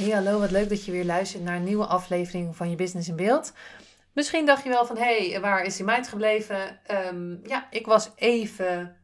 Hey, 0.00 0.10
hallo, 0.10 0.38
wat 0.38 0.50
leuk 0.50 0.68
dat 0.68 0.84
je 0.84 0.92
weer 0.92 1.04
luistert 1.04 1.42
naar 1.42 1.56
een 1.56 1.64
nieuwe 1.64 1.86
aflevering 1.86 2.56
van 2.56 2.70
je 2.70 2.76
Business 2.76 3.08
in 3.08 3.16
Beeld. 3.16 3.52
Misschien 4.12 4.46
dacht 4.46 4.62
je 4.62 4.68
wel 4.68 4.86
van, 4.86 4.96
hé, 4.96 5.30
hey, 5.30 5.40
waar 5.40 5.64
is 5.64 5.76
die 5.76 5.84
meid 5.84 6.08
gebleven? 6.08 6.80
Um, 6.90 7.40
ja, 7.46 7.66
ik 7.70 7.86
was 7.86 8.10
even 8.14 8.96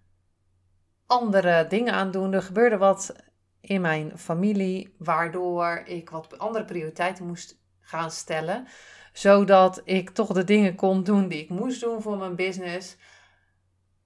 andere 1.06 1.66
dingen 1.68 1.92
aan 1.92 2.10
doen. 2.10 2.32
Er 2.32 2.42
gebeurde 2.42 2.76
wat 2.76 3.14
in 3.60 3.80
mijn 3.80 4.18
familie, 4.18 4.94
waardoor 4.98 5.82
ik 5.84 6.10
wat 6.10 6.38
andere 6.38 6.64
prioriteiten 6.64 7.26
moest 7.26 7.58
gaan 7.80 8.10
stellen. 8.10 8.66
Zodat 9.12 9.82
ik 9.84 10.10
toch 10.10 10.32
de 10.32 10.44
dingen 10.44 10.74
kon 10.74 11.02
doen 11.02 11.28
die 11.28 11.42
ik 11.42 11.48
moest 11.48 11.80
doen 11.80 12.02
voor 12.02 12.16
mijn 12.16 12.36
business. 12.36 12.96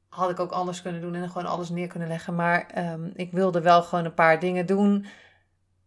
Had 0.08 0.30
ik 0.30 0.40
ook 0.40 0.52
anders 0.52 0.82
kunnen 0.82 1.00
doen 1.00 1.14
en 1.14 1.30
gewoon 1.30 1.50
alles 1.50 1.68
neer 1.68 1.88
kunnen 1.88 2.08
leggen. 2.08 2.34
Maar 2.34 2.90
um, 2.92 3.12
ik 3.14 3.32
wilde 3.32 3.60
wel 3.60 3.82
gewoon 3.82 4.04
een 4.04 4.14
paar 4.14 4.40
dingen 4.40 4.66
doen 4.66 5.06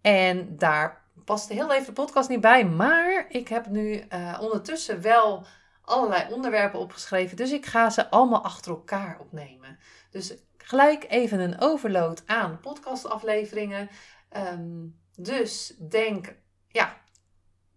en 0.04 0.58
daar 0.58 1.02
paste 1.26 1.54
heel 1.54 1.74
even 1.74 1.86
de 1.86 2.02
podcast 2.02 2.30
niet 2.30 2.42
bij. 2.42 2.66
Maar 2.66 3.26
ik 3.30 3.48
heb 3.48 3.68
nu 3.68 4.04
uh, 4.10 4.38
ondertussen 4.42 5.02
wel 5.02 5.46
allerlei 5.82 6.34
onderwerpen 6.34 6.80
opgeschreven. 6.80 7.38
Dus 7.38 7.52
ik 7.52 7.66
ga 7.66 7.90
ze 7.90 8.10
allemaal 8.10 8.44
achter 8.44 8.72
elkaar 8.72 9.18
opnemen. 9.20 9.80
Dus 10.12 10.34
gelijk 10.58 11.06
even 11.10 11.40
een 11.40 11.62
overload 11.62 12.24
aan 12.26 12.60
podcastafleveringen. 12.60 13.90
Um, 14.38 15.00
dus 15.16 15.74
denk, 15.90 16.36
ja, 16.68 16.98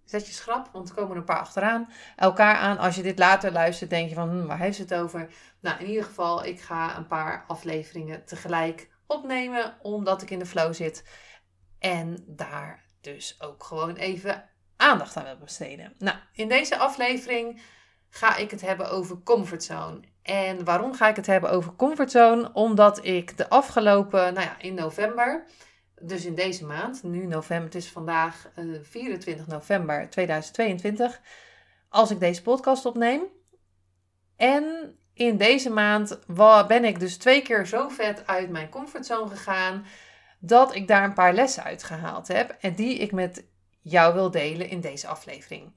zet 0.05 0.27
je 0.27 0.33
schrap, 0.33 0.69
want 0.73 0.89
er 0.89 0.95
komen 0.95 1.17
een 1.17 1.25
paar 1.25 1.39
achteraan. 1.39 1.89
Elkaar 2.17 2.57
aan. 2.57 2.79
Als 2.79 2.97
je 2.97 3.03
dit 3.03 3.19
later 3.19 3.53
luistert, 3.53 3.91
denk 3.91 4.09
je 4.09 4.15
van, 4.15 4.29
hm, 4.29 4.47
waar 4.47 4.59
heeft 4.59 4.77
ze 4.77 4.83
het 4.83 4.95
over? 4.95 5.29
Nou, 5.61 5.81
in 5.81 5.87
ieder 5.87 6.05
geval, 6.05 6.45
ik 6.45 6.61
ga 6.61 6.97
een 6.97 7.07
paar 7.07 7.45
afleveringen 7.47 8.25
tegelijk 8.25 8.89
opnemen, 9.07 9.75
omdat 9.83 10.23
ik 10.23 10.31
in 10.31 10.39
de 10.39 10.47
flow 10.47 10.75
zit. 10.75 11.05
En 11.79 12.25
daar 12.27 12.85
dus 13.01 13.37
ook 13.41 13.65
gewoon 13.65 13.97
even 13.97 14.49
aandacht 14.77 15.17
aan 15.17 15.25
wil 15.25 15.37
besteden. 15.39 15.95
Nou, 15.99 16.17
in 16.33 16.49
deze 16.49 16.79
aflevering 16.79 17.61
ga 18.09 18.37
ik 18.37 18.51
het 18.51 18.61
hebben 18.61 18.91
over 18.91 19.23
comfortzone. 19.25 20.01
En 20.23 20.65
waarom 20.65 20.95
ga 20.95 21.09
ik 21.09 21.17
het 21.17 21.27
hebben 21.27 21.51
over 21.51 21.77
comfortzone? 21.77 22.51
Omdat 22.53 23.05
ik 23.05 23.37
de 23.37 23.49
afgelopen, 23.49 24.35
nou 24.35 24.47
ja, 24.47 24.57
in 24.59 24.75
november, 24.75 25.45
dus 26.01 26.25
in 26.25 26.35
deze 26.35 26.65
maand, 26.65 27.03
nu 27.03 27.27
november, 27.27 27.65
het 27.65 27.75
is 27.75 27.91
vandaag 27.91 28.51
uh, 28.59 28.79
24 28.83 29.47
november 29.47 30.11
2022, 30.11 31.21
als 31.89 32.11
ik 32.11 32.21
deze 32.21 32.43
podcast 32.43 32.87
opneem. 32.87 33.23
En 34.37 34.97
in 35.15 35.37
deze 35.37 35.71
maand 35.71 36.19
ben 36.67 36.85
ik 36.85 37.01
dus 37.01 37.17
twee 37.17 37.43
keer 37.43 37.67
zo 37.67 37.89
vet 37.89 38.27
uit 38.27 38.51
mijn 38.51 38.69
comfortzone 38.69 39.31
gegaan 39.31 39.85
dat 40.47 40.75
ik 40.75 40.89
daar 40.89 41.05
een 41.05 41.15
paar 41.15 41.35
lessen 41.35 41.63
uit 41.63 41.83
gehaald 41.83 42.29
heb 42.29 42.57
en 42.61 42.75
die 42.75 42.99
ik 42.99 43.13
met 43.13 43.45
jou 43.81 44.15
wil 44.15 44.31
delen 44.31 44.69
in 44.69 44.81
deze 44.81 45.07
aflevering. 45.07 45.73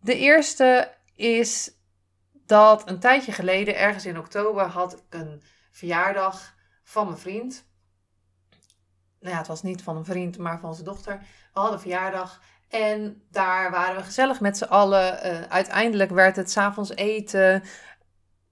De 0.00 0.16
eerste 0.16 0.94
is 1.14 1.72
dat 2.32 2.88
een 2.88 2.98
tijdje 2.98 3.32
geleden, 3.32 3.78
ergens 3.78 4.06
in 4.06 4.18
oktober, 4.18 4.64
had 4.64 4.92
ik 4.92 5.02
een 5.10 5.42
verjaardag 5.70 6.54
van 6.82 7.06
mijn 7.06 7.18
vriend. 7.18 7.68
Nou 9.20 9.32
ja, 9.32 9.38
het 9.38 9.48
was 9.48 9.62
niet 9.62 9.82
van 9.82 9.96
een 9.96 10.04
vriend, 10.04 10.38
maar 10.38 10.60
van 10.60 10.74
zijn 10.74 10.86
dochter. 10.86 11.18
We 11.52 11.60
hadden 11.60 11.80
verjaardag 11.80 12.40
en 12.68 13.22
daar 13.30 13.70
waren 13.70 13.96
we 13.96 14.02
gezellig 14.02 14.40
met 14.40 14.56
z'n 14.56 14.64
allen. 14.64 15.26
Uh, 15.26 15.42
uiteindelijk 15.42 16.10
werd 16.10 16.36
het 16.36 16.50
s'avonds 16.50 16.94
eten. 16.94 17.62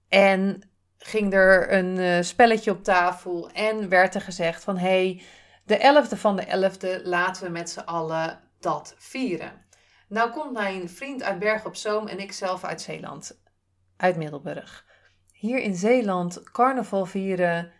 En 0.07 0.69
ging 0.99 1.33
er 1.33 1.73
een 1.73 1.97
uh, 1.97 2.21
spelletje 2.21 2.71
op 2.71 2.83
tafel 2.83 3.49
en 3.51 3.89
werd 3.89 4.15
er 4.15 4.21
gezegd 4.21 4.63
van 4.63 4.77
hey, 4.77 5.21
de 5.63 6.03
11e 6.05 6.17
van 6.17 6.35
de 6.35 6.45
11e 6.45 7.03
laten 7.03 7.43
we 7.43 7.49
met 7.49 7.69
z'n 7.69 7.79
allen 7.79 8.39
dat 8.59 8.95
vieren. 8.97 9.51
Nou 10.07 10.31
komt 10.31 10.51
mijn 10.51 10.89
vriend 10.89 11.23
uit 11.23 11.39
Berg 11.39 11.65
op 11.65 11.75
Zoom 11.75 12.07
en 12.07 12.19
ik 12.19 12.31
zelf 12.31 12.63
uit 12.63 12.81
Zeeland, 12.81 13.41
uit 13.97 14.15
Middelburg. 14.15 14.85
Hier 15.31 15.59
in 15.59 15.75
Zeeland 15.75 16.43
carnaval 16.51 17.05
vieren, 17.05 17.71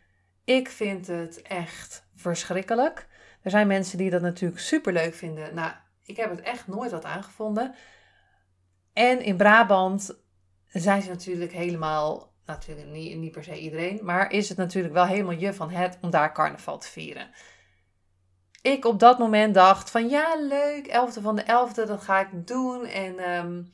ik 0.44 0.70
vind 0.70 1.08
het 1.08 1.42
echt 1.42 2.08
verschrikkelijk. 2.16 3.08
Er 3.42 3.52
zijn 3.52 3.68
mensen 3.68 3.98
die 3.98 4.10
dat 4.10 4.22
natuurlijk 4.22 4.62
super 4.62 4.94
leuk 4.94 5.14
vinden. 5.14 5.56
Nou, 5.56 5.72
ik 6.04 6.18
heb 6.18 6.30
het 6.30 6.42
echt 6.42 6.68
nooit 6.68 6.92
wat 6.92 7.06
aangevonden. 7.06 7.76
En 8.94 9.22
in 9.22 9.38
Brabant 9.38 10.20
zijn 10.68 11.02
ze 11.02 11.10
natuurlijk 11.10 11.52
helemaal 11.52 12.29
natuurlijk 12.50 12.88
niet, 12.88 13.18
niet 13.18 13.32
per 13.32 13.44
se 13.44 13.60
iedereen, 13.60 14.00
maar 14.04 14.32
is 14.32 14.50
het 14.50 14.58
natuurlijk 14.58 14.94
wel 14.94 15.06
helemaal 15.06 15.34
je 15.34 15.54
van 15.54 15.70
het 15.70 15.98
om 16.02 16.10
daar 16.10 16.34
carnaval 16.34 16.78
te 16.78 16.88
vieren. 16.88 17.30
Ik 18.62 18.86
op 18.86 19.00
dat 19.00 19.20
moment 19.20 19.54
dacht 19.54 19.90
van 19.90 20.10
ja, 20.10 20.36
leuk, 20.48 20.88
11e 20.88 21.22
van 21.22 21.36
de 21.36 21.44
11e, 21.44 21.88
dat 21.88 22.02
ga 22.02 22.20
ik 22.20 22.48
doen. 22.48 22.86
En 22.86 23.30
um, 23.30 23.74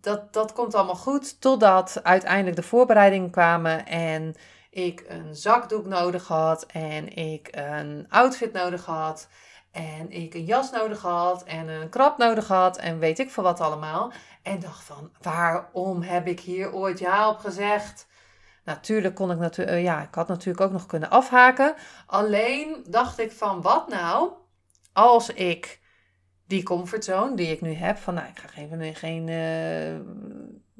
dat, 0.00 0.32
dat 0.32 0.52
komt 0.52 0.74
allemaal 0.74 0.96
goed. 0.96 1.40
Totdat 1.40 2.00
uiteindelijk 2.02 2.56
de 2.56 2.62
voorbereidingen 2.62 3.30
kwamen 3.30 3.86
en 3.86 4.34
ik 4.70 5.04
een 5.08 5.36
zakdoek 5.36 5.86
nodig 5.86 6.26
had 6.26 6.66
en 6.66 7.16
ik 7.16 7.48
een 7.50 8.06
outfit 8.08 8.52
nodig 8.52 8.84
had. 8.84 9.28
En 9.70 10.10
ik 10.10 10.34
een 10.34 10.44
jas 10.44 10.70
nodig 10.70 11.02
had 11.02 11.44
en 11.44 11.68
een 11.68 11.88
krab 11.88 12.18
nodig 12.18 12.48
had 12.48 12.76
en 12.76 12.98
weet 12.98 13.18
ik 13.18 13.30
veel 13.30 13.42
wat 13.42 13.60
allemaal. 13.60 14.12
En 14.48 14.60
dacht 14.60 14.84
van, 14.84 15.10
waarom 15.20 16.02
heb 16.02 16.26
ik 16.26 16.40
hier 16.40 16.72
ooit 16.72 16.98
ja 16.98 17.28
op 17.30 17.38
gezegd? 17.38 18.06
Natuurlijk 18.64 19.14
kon 19.14 19.30
ik 19.30 19.38
natuurlijk, 19.38 19.76
uh, 19.76 19.82
ja, 19.82 20.02
ik 20.02 20.14
had 20.14 20.28
natuurlijk 20.28 20.60
ook 20.60 20.72
nog 20.72 20.86
kunnen 20.86 21.10
afhaken. 21.10 21.74
Alleen 22.06 22.84
dacht 22.88 23.18
ik 23.18 23.32
van, 23.32 23.62
wat 23.62 23.88
nou 23.88 24.32
als 24.92 25.30
ik 25.30 25.80
die 26.46 26.62
comfortzone 26.62 27.36
die 27.36 27.50
ik 27.50 27.60
nu 27.60 27.72
heb, 27.72 27.96
van 27.96 28.14
nou, 28.14 28.28
ik 28.28 28.38
ga 28.38 28.48
geen, 28.48 28.94
geen, 28.94 29.28
uh, 29.28 30.00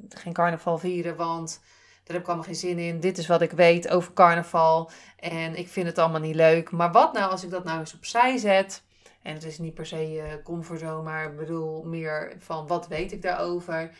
geen 0.09 0.33
carnaval 0.33 0.77
vieren, 0.77 1.15
want 1.15 1.59
daar 2.03 2.13
heb 2.13 2.21
ik 2.21 2.27
allemaal 2.27 2.45
geen 2.45 2.55
zin 2.55 2.79
in. 2.79 2.99
Dit 2.99 3.17
is 3.17 3.27
wat 3.27 3.41
ik 3.41 3.51
weet 3.51 3.89
over 3.89 4.13
carnaval 4.13 4.91
en 5.17 5.55
ik 5.55 5.67
vind 5.67 5.87
het 5.87 5.97
allemaal 5.97 6.19
niet 6.19 6.35
leuk. 6.35 6.71
Maar 6.71 6.91
wat 6.91 7.13
nou 7.13 7.31
als 7.31 7.43
ik 7.43 7.49
dat 7.49 7.63
nou 7.63 7.79
eens 7.79 7.95
opzij 7.95 8.37
zet 8.37 8.83
en 9.29 9.35
het 9.35 9.43
is 9.43 9.57
niet 9.57 9.73
per 9.73 9.85
se 9.85 10.15
uh, 10.15 10.43
comfortzone, 10.43 11.03
maar 11.03 11.25
ik 11.25 11.37
bedoel 11.37 11.83
meer 11.83 12.35
van 12.39 12.67
wat 12.67 12.87
weet 12.87 13.11
ik 13.11 13.21
daarover. 13.21 13.91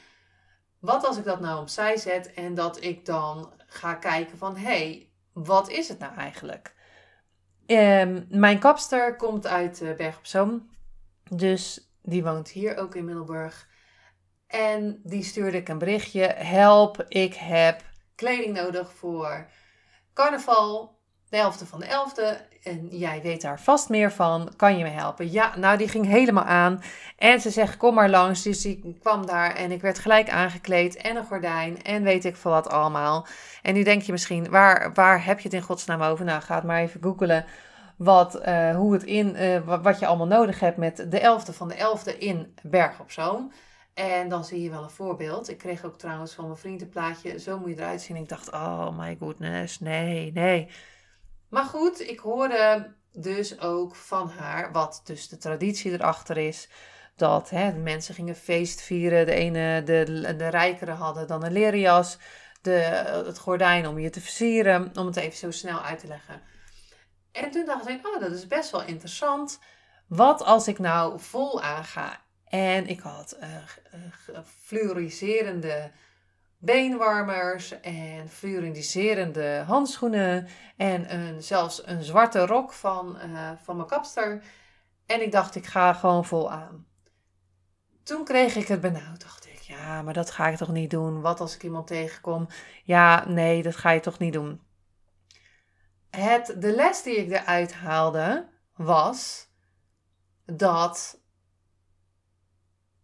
Wat 0.80 1.06
als 1.06 1.18
ik 1.18 1.24
dat 1.24 1.40
nou 1.40 1.62
opzij 1.62 1.98
zet 1.98 2.34
en 2.34 2.54
dat 2.54 2.84
ik 2.84 3.06
dan 3.06 3.54
ga 3.66 3.94
kijken 3.94 4.38
van 4.38 4.56
hé, 4.56 4.62
hey, 4.62 5.10
wat 5.34 5.70
is 5.70 5.88
het 5.88 6.00
nou 6.00 6.16
eigenlijk? 6.16 6.76
Um, 7.66 8.26
mijn 8.30 8.60
kapster 8.60 9.16
komt 9.16 9.48
uit 9.48 9.82
uh, 9.82 9.96
Berg 9.96 10.18
op 10.18 10.26
Zoom. 10.26 10.70
Dus 11.32 11.92
die 12.02 12.24
woont 12.24 12.50
hier 12.50 12.78
ook 12.78 12.96
in 12.96 13.06
Middelburg. 13.06 13.68
En 14.48 15.02
die 15.04 15.24
stuurde 15.24 15.58
ik 15.58 15.70
een 15.70 15.78
berichtje. 15.78 16.24
Help, 16.28 17.06
ik 17.08 17.34
heb 17.34 17.82
kleding 18.16 18.56
nodig 18.56 18.94
voor 18.94 19.50
carnaval 20.14 21.00
de 21.30 21.38
11e 21.38 21.68
van 21.68 21.80
de 21.80 21.86
11e. 21.86 22.49
En 22.64 22.88
jij 22.88 23.22
weet 23.22 23.42
daar 23.42 23.60
vast 23.60 23.90
meer 23.90 24.12
van. 24.12 24.54
Kan 24.56 24.78
je 24.78 24.84
me 24.84 24.90
helpen? 24.90 25.32
Ja, 25.32 25.58
nou, 25.58 25.78
die 25.78 25.88
ging 25.88 26.06
helemaal 26.06 26.44
aan. 26.44 26.82
En 27.18 27.42
ze 27.42 27.50
zegt: 27.50 27.78
Kom 27.78 27.94
maar 27.94 28.10
langs. 28.10 28.42
Dus 28.42 28.66
ik 28.66 28.84
kwam 29.00 29.26
daar 29.26 29.56
en 29.56 29.72
ik 29.72 29.82
werd 29.82 30.00
gelijk 30.00 30.30
aangekleed. 30.30 30.96
En 30.96 31.16
een 31.16 31.26
gordijn. 31.26 31.82
En 31.84 32.04
weet 32.04 32.26
ik 32.26 32.36
veel 32.36 32.52
wat 32.52 32.70
allemaal. 32.70 33.28
En 33.62 33.74
nu 33.74 33.84
denk 33.84 34.02
je 34.02 34.12
misschien: 34.12 34.50
waar, 34.50 34.94
waar 34.94 35.26
heb 35.26 35.38
je 35.38 35.44
het 35.44 35.54
in 35.54 35.62
godsnaam 35.62 36.02
over? 36.02 36.26
Nou, 36.26 36.42
ga 36.42 36.56
het 36.56 36.64
maar 36.64 36.82
even 36.82 37.02
googelen. 37.04 37.46
Wat, 37.98 38.48
uh, 38.48 38.76
hoe 38.76 38.94
het 38.94 39.04
in, 39.04 39.36
uh, 39.36 39.82
wat 39.82 40.00
je 40.00 40.06
allemaal 40.06 40.28
nodig 40.28 40.60
hebt 40.60 40.78
met 40.78 41.06
de 41.10 41.20
11e 41.20 41.56
van 41.56 41.68
de 41.68 41.76
11e 41.76 42.18
in 42.18 42.54
Berg 42.62 43.00
op 43.00 43.12
Zoom. 43.12 43.52
En 43.94 44.30
dan 44.30 44.46
zie 44.46 44.62
je 44.62 44.70
wel 44.70 44.84
een 44.84 44.90
voorbeeld. 44.90 45.50
Ik 45.50 45.58
kreeg 45.58 45.86
ook 45.86 45.98
trouwens 45.98 46.34
van 46.34 46.46
mijn 46.46 46.58
vriend 46.58 46.82
een 46.82 46.90
plaatje. 46.90 47.40
Zo 47.40 47.60
moet 47.60 47.70
je 47.70 47.76
eruit 47.76 48.02
zien. 48.02 48.16
Ik 48.16 48.30
dacht: 48.30 48.52
Oh 48.52 48.98
my 48.98 49.18
goodness, 49.20 49.80
nee, 49.80 50.32
nee. 50.32 50.70
Maar 51.50 51.66
goed, 51.66 52.00
ik 52.00 52.20
hoorde 52.20 52.94
dus 53.12 53.60
ook 53.60 53.96
van 53.96 54.30
haar 54.30 54.72
wat 54.72 55.02
dus 55.04 55.30
de 55.30 55.38
traditie 55.38 55.92
erachter 55.92 56.38
is. 56.38 56.70
Dat 57.16 57.50
hè, 57.50 57.74
mensen 57.74 58.16
gingen 58.16 58.36
feest 58.36 58.82
vieren. 58.82 59.26
De 59.26 59.34
ene, 59.34 59.84
de, 59.84 60.34
de 60.38 60.48
rijkere 60.48 60.92
hadden 60.92 61.28
dan 61.28 61.44
een 61.44 61.52
leren 61.52 61.80
jas. 61.80 62.18
De, 62.62 62.72
het 63.26 63.40
gordijn 63.40 63.88
om 63.88 64.00
je 64.00 64.10
te 64.10 64.22
versieren. 64.22 64.92
Om 64.98 65.06
het 65.06 65.16
even 65.16 65.38
zo 65.38 65.52
snel 65.52 65.82
uit 65.82 66.00
te 66.00 66.08
leggen. 66.08 66.42
En 67.32 67.52
toen 67.52 67.66
dacht 67.66 67.90
ik, 67.90 68.08
oh, 68.08 68.20
dat 68.20 68.32
is 68.32 68.48
best 68.48 68.72
wel 68.72 68.84
interessant. 68.84 69.60
Wat 70.08 70.44
als 70.44 70.68
ik 70.68 70.80
nou 70.80 71.20
vol 71.20 71.62
aanga? 71.62 72.22
En 72.46 72.88
ik 72.88 73.00
had 73.00 73.38
fluoriserende 74.64 75.92
beenwarmers 76.62 77.80
en 77.80 78.30
fluoriserende 78.30 79.64
handschoenen 79.68 80.48
en 80.78 81.14
een, 81.14 81.44
zelfs 81.44 81.88
een 81.88 82.04
zwarte 82.04 82.46
rok 82.46 82.74
van, 82.74 83.18
uh, 83.26 83.52
van 83.64 83.76
mijn 83.76 83.88
kapster. 83.88 84.44
En 85.06 85.22
ik 85.22 85.32
dacht, 85.32 85.56
ik 85.56 85.66
ga 85.66 85.94
gewoon 85.94 86.26
vol 86.26 86.52
aan. 86.52 86.86
Toen 88.04 88.24
kreeg 88.24 88.56
ik 88.56 88.68
het 88.68 88.82
benauwd. 88.82 89.22
Dacht 89.22 89.46
ik, 89.46 89.60
ja, 89.60 90.02
maar 90.02 90.14
dat 90.14 90.32
ga 90.32 90.48
ik 90.48 90.58
toch 90.58 90.72
niet 90.72 90.90
doen? 90.90 91.22
Wat 91.22 91.40
als 91.40 91.56
ik 91.56 91.64
iemand 91.64 91.88
tegenkom? 91.88 92.48
Ja, 92.84 93.28
nee, 93.28 93.64
dat 93.64 93.76
ga 93.76 93.92
je 93.92 94.00
toch 94.00 94.20
niet 94.20 94.34
doen. 94.34 94.62
Het, 96.10 96.56
de 96.58 96.76
les 96.76 97.04
die 97.04 97.16
ik 97.16 97.32
eruit 97.32 97.74
haalde 97.74 98.48
was 98.76 99.48
dat 100.46 101.20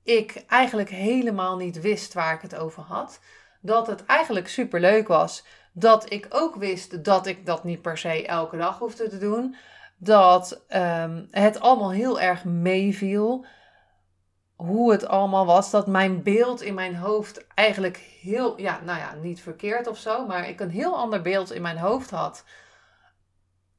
ik 0.04 0.44
eigenlijk 0.48 0.90
helemaal 0.90 1.58
niet 1.58 1.82
wist 1.82 2.14
waar 2.14 2.34
ik 2.34 2.42
het 2.42 2.56
over 2.56 2.84
had. 2.84 3.20
Dat 3.66 3.88
het 3.88 4.06
eigenlijk 4.06 4.48
super 4.48 4.80
leuk 4.80 5.08
was. 5.08 5.46
Dat 5.72 6.12
ik 6.12 6.28
ook 6.30 6.56
wist 6.56 7.04
dat 7.04 7.26
ik 7.26 7.46
dat 7.46 7.64
niet 7.64 7.82
per 7.82 7.98
se 7.98 8.26
elke 8.26 8.58
dag 8.58 8.80
hoefde 8.80 9.08
te 9.08 9.18
doen. 9.18 9.56
Dat 9.98 10.62
um, 10.70 11.28
het 11.32 11.60
allemaal 11.60 11.92
heel 11.92 12.20
erg 12.20 12.44
meeviel. 12.44 13.46
Hoe 14.56 14.92
het 14.92 15.08
allemaal 15.08 15.46
was. 15.46 15.72
Dat 15.72 15.88
mijn 15.88 16.24
beeld 16.24 16.62
in 16.62 16.74
mijn 16.74 16.96
hoofd 16.96 17.48
eigenlijk 17.54 17.98
heel, 18.22 18.62
ja, 18.62 18.80
nou 18.84 19.00
ja, 19.00 19.14
niet 19.22 19.42
verkeerd 19.42 19.88
of 19.88 19.98
zo. 19.98 20.26
Maar 20.26 20.50
ik 20.50 20.60
een 20.60 20.70
heel 20.70 20.98
ander 20.98 21.22
beeld 21.22 21.52
in 21.52 21.62
mijn 21.62 21.78
hoofd 21.78 22.10
had 22.10 22.44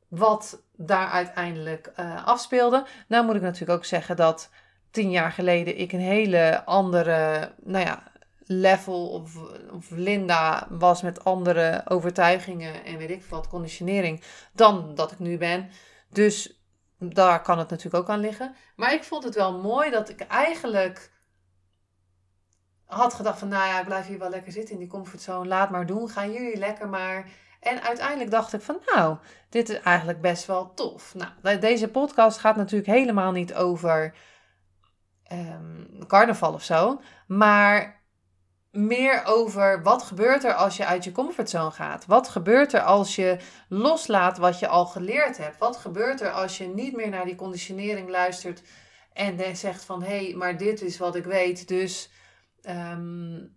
wat 0.08 0.62
daar 0.76 1.08
uiteindelijk 1.08 1.92
uh, 2.00 2.26
afspeelde. 2.26 2.84
Nou 3.08 3.24
moet 3.24 3.34
ik 3.34 3.42
natuurlijk 3.42 3.78
ook 3.78 3.84
zeggen 3.84 4.16
dat 4.16 4.50
tien 4.90 5.10
jaar 5.10 5.32
geleden 5.32 5.78
ik 5.78 5.92
een 5.92 6.00
hele 6.00 6.64
andere, 6.64 7.50
nou 7.62 7.84
ja, 7.84 8.02
level 8.46 9.08
of, 9.08 9.36
of 9.72 9.90
Linda 9.90 10.66
was 10.70 11.02
met 11.02 11.24
andere 11.24 11.82
overtuigingen 11.88 12.84
en 12.84 12.98
weet 12.98 13.10
ik 13.10 13.24
wat, 13.24 13.48
conditionering, 13.48 14.22
dan 14.52 14.94
dat 14.94 15.12
ik 15.12 15.18
nu 15.18 15.38
ben. 15.38 15.70
Dus 16.10 16.60
daar 16.98 17.42
kan 17.42 17.58
het 17.58 17.70
natuurlijk 17.70 18.04
ook 18.04 18.10
aan 18.10 18.20
liggen. 18.20 18.54
Maar 18.76 18.92
ik 18.92 19.04
vond 19.04 19.24
het 19.24 19.34
wel 19.34 19.60
mooi 19.60 19.90
dat 19.90 20.08
ik 20.08 20.20
eigenlijk 20.20 21.10
had 22.84 23.14
gedacht 23.14 23.38
van, 23.38 23.48
nou 23.48 23.68
ja, 23.68 23.78
ik 23.80 23.86
blijf 23.86 24.06
hier 24.06 24.18
wel 24.18 24.30
lekker 24.30 24.52
zitten 24.52 24.74
in 24.74 24.80
die 24.80 24.88
comfortzone. 24.88 25.48
Laat 25.48 25.70
maar 25.70 25.86
doen, 25.86 26.08
gaan 26.08 26.32
jullie 26.32 26.56
lekker 26.56 26.88
maar. 26.88 27.30
En 27.60 27.82
uiteindelijk 27.82 28.30
dacht 28.30 28.52
ik 28.52 28.60
van, 28.60 28.78
nou, 28.94 29.16
dit 29.48 29.68
is 29.68 29.80
eigenlijk 29.80 30.20
best 30.20 30.46
wel 30.46 30.74
tof. 30.74 31.14
Nou, 31.14 31.58
deze 31.58 31.88
podcast 31.88 32.38
gaat 32.38 32.56
natuurlijk 32.56 32.90
helemaal 32.90 33.32
niet 33.32 33.54
over 33.54 34.14
um, 35.32 36.06
carnaval 36.06 36.52
of 36.52 36.62
zo. 36.62 37.00
Maar 37.26 38.04
meer 38.76 39.24
over 39.24 39.82
wat 39.82 40.02
gebeurt 40.02 40.44
er 40.44 40.54
als 40.54 40.76
je 40.76 40.86
uit 40.86 41.04
je 41.04 41.12
comfortzone 41.12 41.70
gaat. 41.70 42.06
Wat 42.06 42.28
gebeurt 42.28 42.72
er 42.72 42.82
als 42.82 43.16
je 43.16 43.36
loslaat 43.68 44.38
wat 44.38 44.58
je 44.58 44.68
al 44.68 44.86
geleerd 44.86 45.38
hebt. 45.38 45.58
Wat 45.58 45.76
gebeurt 45.76 46.20
er 46.20 46.30
als 46.30 46.58
je 46.58 46.66
niet 46.66 46.96
meer 46.96 47.08
naar 47.08 47.24
die 47.24 47.34
conditionering 47.34 48.08
luistert 48.08 48.62
en 49.12 49.56
zegt 49.56 49.84
van 49.84 50.02
hé, 50.02 50.24
hey, 50.24 50.34
maar 50.34 50.56
dit 50.56 50.82
is 50.82 50.98
wat 50.98 51.14
ik 51.16 51.24
weet, 51.24 51.68
dus 51.68 52.10
um, 52.68 53.56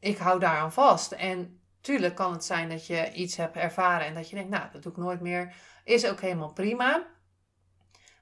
ik 0.00 0.18
hou 0.18 0.38
daaraan 0.38 0.72
vast. 0.72 1.12
En 1.12 1.60
Tuurlijk 1.80 2.14
kan 2.14 2.32
het 2.32 2.44
zijn 2.44 2.68
dat 2.68 2.86
je 2.86 3.12
iets 3.12 3.36
hebt 3.36 3.56
ervaren 3.56 4.06
en 4.06 4.14
dat 4.14 4.30
je 4.30 4.36
denkt, 4.36 4.50
nou, 4.50 4.64
dat 4.72 4.82
doe 4.82 4.92
ik 4.92 4.98
nooit 4.98 5.20
meer. 5.20 5.54
Is 5.84 6.06
ook 6.06 6.20
helemaal 6.20 6.52
prima. 6.52 7.06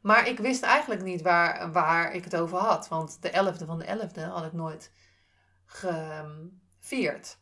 Maar 0.03 0.29
ik 0.29 0.39
wist 0.39 0.63
eigenlijk 0.63 1.03
niet 1.03 1.23
waar, 1.23 1.73
waar 1.73 2.13
ik 2.13 2.25
het 2.25 2.37
over 2.37 2.59
had. 2.59 2.89
Want 2.89 3.23
de 3.23 3.31
11e 3.31 3.67
van 3.67 3.79
de 3.79 3.85
11e 3.85 4.23
had 4.23 4.45
ik 4.45 4.53
nooit 4.53 4.93
gevierd. 5.69 7.39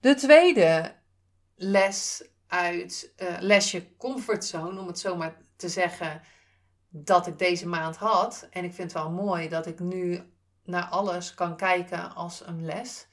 De 0.00 0.14
tweede 0.14 0.94
les 1.54 2.28
uit 2.46 3.12
uh, 3.22 3.36
lesje 3.40 3.96
comfortzone, 3.96 4.80
om 4.80 4.86
het 4.86 4.98
zo 4.98 5.16
maar 5.16 5.36
te 5.56 5.68
zeggen, 5.68 6.22
dat 6.88 7.26
ik 7.26 7.38
deze 7.38 7.68
maand 7.68 7.96
had. 7.96 8.46
En 8.50 8.64
ik 8.64 8.74
vind 8.74 8.92
het 8.92 9.02
wel 9.02 9.10
mooi 9.10 9.48
dat 9.48 9.66
ik 9.66 9.78
nu 9.78 10.20
naar 10.64 10.84
alles 10.84 11.34
kan 11.34 11.56
kijken 11.56 12.14
als 12.14 12.46
een 12.46 12.64
les. 12.64 13.06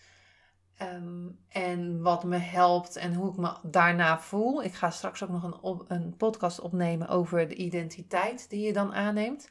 Ehm, 0.78 1.30
en 1.50 2.02
wat 2.02 2.24
me 2.24 2.38
helpt 2.38 2.96
en 2.96 3.14
hoe 3.14 3.32
ik 3.32 3.38
me 3.38 3.54
daarna 3.64 4.20
voel. 4.20 4.64
Ik 4.64 4.74
ga 4.74 4.90
straks 4.90 5.24
ook 5.24 5.30
nog 5.30 5.44
een, 5.44 5.86
een 5.88 6.18
podcast 6.18 6.60
opnemen 6.60 7.08
over 7.08 7.48
de 7.48 7.56
identiteit 7.56 8.50
die 8.50 8.66
je 8.66 8.74
dan 8.74 8.94
aanneemt. 8.94 9.50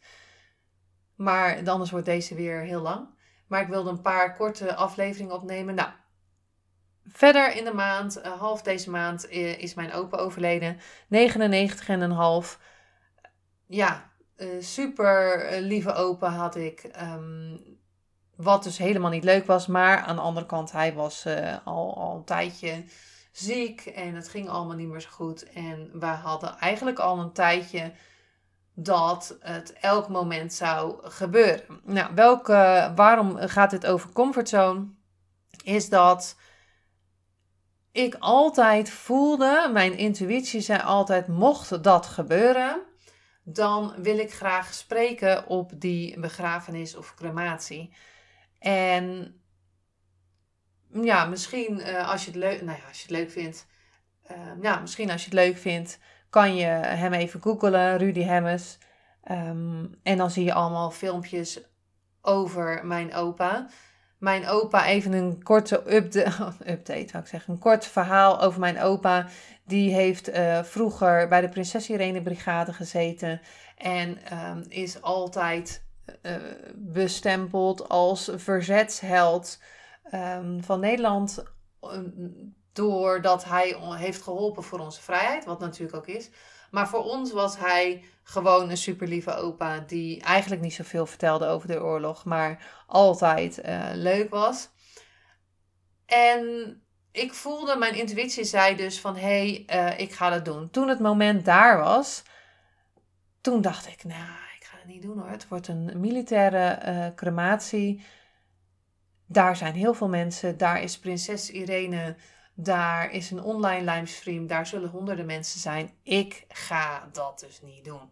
Maar 1.14 1.68
anders 1.68 1.90
wordt 1.90 2.06
deze 2.06 2.34
weer 2.34 2.60
heel 2.60 2.80
lang. 2.80 3.08
Maar 3.52 3.62
ik 3.62 3.68
wilde 3.68 3.90
een 3.90 4.00
paar 4.00 4.36
korte 4.36 4.74
afleveringen 4.74 5.34
opnemen. 5.34 5.74
Nou, 5.74 5.88
verder 7.06 7.56
in 7.56 7.64
de 7.64 7.72
maand, 7.72 8.18
uh, 8.18 8.32
half 8.32 8.62
deze 8.62 8.90
maand, 8.90 9.32
uh, 9.32 9.58
is 9.58 9.74
mijn 9.74 9.92
opa 9.92 10.16
overleden. 10.16 10.78
99 11.08 11.88
en 11.88 12.00
een 12.00 12.10
half. 12.10 12.58
Ja, 13.66 14.10
uh, 14.36 14.48
super 14.60 15.50
lieve 15.60 15.92
opa 15.92 16.30
had 16.30 16.56
ik. 16.56 16.90
Um, 17.02 17.78
wat 18.36 18.62
dus 18.62 18.78
helemaal 18.78 19.10
niet 19.10 19.24
leuk 19.24 19.46
was. 19.46 19.66
Maar 19.66 19.98
aan 19.98 20.16
de 20.16 20.22
andere 20.22 20.46
kant, 20.46 20.72
hij 20.72 20.94
was 20.94 21.26
al, 21.64 21.96
al 21.96 22.16
een 22.16 22.24
tijdje 22.24 22.84
ziek. 23.32 23.80
En 23.80 24.14
het 24.14 24.28
ging 24.28 24.48
allemaal 24.48 24.76
niet 24.76 24.88
meer 24.88 25.00
zo 25.00 25.10
goed. 25.10 25.52
En 25.52 25.90
we 25.92 26.06
hadden 26.06 26.58
eigenlijk 26.58 26.98
al 26.98 27.18
een 27.18 27.32
tijdje 27.32 27.92
dat 28.74 29.36
het 29.40 29.72
elk 29.72 30.08
moment 30.08 30.52
zou 30.52 31.10
gebeuren. 31.10 31.80
Nou, 31.84 32.14
welke, 32.14 32.92
waarom 32.94 33.36
gaat 33.36 33.70
dit 33.70 33.86
over 33.86 34.12
comfortzone? 34.12 34.86
Is 35.64 35.88
dat 35.88 36.36
ik 37.92 38.16
altijd 38.18 38.90
voelde, 38.90 39.70
mijn 39.72 39.96
intuïtie 39.96 40.60
zei 40.60 40.80
altijd, 40.80 41.26
mocht 41.26 41.82
dat 41.82 42.06
gebeuren, 42.06 42.82
dan 43.44 43.94
wil 43.96 44.18
ik 44.18 44.32
graag 44.32 44.74
spreken 44.74 45.46
op 45.46 45.72
die 45.74 46.20
begrafenis 46.20 46.96
of 46.96 47.14
crematie. 47.14 47.94
En 48.58 49.36
ja, 50.92 51.24
misschien 51.24 51.78
uh, 51.78 52.10
als 52.10 52.24
je 52.24 52.30
het 52.30 52.38
leuk, 52.38 52.62
nou 52.62 52.78
ja, 52.78 52.88
als 52.88 52.96
je 52.96 53.02
het 53.02 53.10
leuk 53.10 53.30
vindt, 53.30 53.66
uh, 54.30 54.36
ja, 54.62 54.78
misschien 54.78 55.10
als 55.10 55.20
je 55.24 55.30
het 55.30 55.38
leuk 55.38 55.58
vindt, 55.58 55.98
kan 56.32 56.56
je 56.56 56.66
hem 56.66 57.12
even 57.12 57.42
googlen, 57.42 57.98
Rudy 57.98 58.20
Hemmes. 58.22 58.78
Um, 59.30 59.94
en 60.02 60.16
dan 60.16 60.30
zie 60.30 60.44
je 60.44 60.52
allemaal 60.52 60.90
filmpjes 60.90 61.60
over 62.22 62.86
mijn 62.86 63.14
opa. 63.14 63.68
Mijn 64.18 64.46
opa, 64.46 64.86
even 64.86 65.12
een 65.12 65.42
korte 65.42 65.82
update, 65.96 66.54
update 66.66 67.18
ik 67.18 67.26
zeggen, 67.26 67.52
een 67.52 67.58
kort 67.58 67.86
verhaal 67.86 68.40
over 68.40 68.60
mijn 68.60 68.80
opa. 68.80 69.26
Die 69.64 69.94
heeft 69.94 70.28
uh, 70.28 70.62
vroeger 70.62 71.28
bij 71.28 71.40
de 71.40 71.48
Prinses 71.48 71.90
Irene 71.90 72.22
Brigade 72.22 72.72
gezeten 72.72 73.40
en 73.76 74.18
um, 74.32 74.64
is 74.68 75.02
altijd 75.02 75.84
uh, 76.22 76.36
bestempeld 76.74 77.88
als 77.88 78.30
verzetsheld 78.34 79.58
um, 80.14 80.62
van 80.62 80.80
Nederland. 80.80 81.44
Um, 81.82 82.54
doordat 82.72 83.44
hij 83.44 83.76
heeft 83.78 84.22
geholpen 84.22 84.62
voor 84.62 84.78
onze 84.78 85.02
vrijheid, 85.02 85.44
wat 85.44 85.60
natuurlijk 85.60 85.96
ook 85.96 86.06
is. 86.06 86.30
Maar 86.70 86.88
voor 86.88 87.04
ons 87.04 87.32
was 87.32 87.58
hij 87.58 88.04
gewoon 88.22 88.70
een 88.70 88.76
super 88.76 89.08
lieve 89.08 89.34
opa 89.34 89.78
die 89.78 90.22
eigenlijk 90.22 90.62
niet 90.62 90.74
zoveel 90.74 91.06
vertelde 91.06 91.46
over 91.46 91.68
de 91.68 91.82
oorlog, 91.82 92.24
maar 92.24 92.82
altijd 92.86 93.64
uh, 93.64 93.88
leuk 93.94 94.30
was. 94.30 94.68
En 96.06 96.82
ik 97.12 97.34
voelde, 97.34 97.76
mijn 97.76 97.94
intuïtie 97.94 98.44
zei 98.44 98.76
dus 98.76 99.00
van 99.00 99.16
hé, 99.16 99.64
hey, 99.66 99.90
uh, 99.92 99.98
ik 99.98 100.12
ga 100.12 100.30
dat 100.30 100.44
doen. 100.44 100.70
Toen 100.70 100.88
het 100.88 101.00
moment 101.00 101.44
daar 101.44 101.78
was, 101.78 102.22
toen 103.40 103.60
dacht 103.60 103.86
ik, 103.86 104.04
nou, 104.04 104.42
niet 104.86 105.02
doen 105.02 105.18
hoor. 105.18 105.28
Het 105.28 105.48
wordt 105.48 105.68
een 105.68 106.00
militaire 106.00 106.78
uh, 106.86 107.14
crematie. 107.14 108.04
Daar 109.32 109.56
zijn 109.56 109.74
heel 109.74 109.94
veel 109.94 110.08
mensen. 110.08 110.58
Daar 110.58 110.82
is 110.82 110.98
prinses 110.98 111.50
Irene. 111.50 112.16
Daar 112.54 113.10
is 113.10 113.30
een 113.30 113.42
online 113.42 113.92
livestream. 113.92 114.46
Daar 114.46 114.66
zullen 114.66 114.90
honderden 114.90 115.26
mensen 115.26 115.60
zijn. 115.60 115.90
Ik 116.02 116.44
ga 116.48 117.08
dat 117.12 117.40
dus 117.40 117.60
niet 117.62 117.84
doen. 117.84 118.10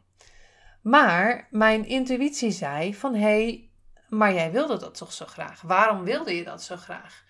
Maar 0.83 1.49
mijn 1.51 1.87
intuïtie 1.87 2.51
zei 2.51 2.95
van 2.95 3.15
hé, 3.15 3.21
hey, 3.21 3.71
maar 4.09 4.35
jij 4.35 4.51
wilde 4.51 4.79
dat 4.79 4.95
toch 4.95 5.13
zo 5.13 5.27
graag? 5.27 5.61
Waarom 5.61 6.05
wilde 6.05 6.37
je 6.37 6.45
dat 6.45 6.63
zo 6.63 6.77
graag? 6.77 7.25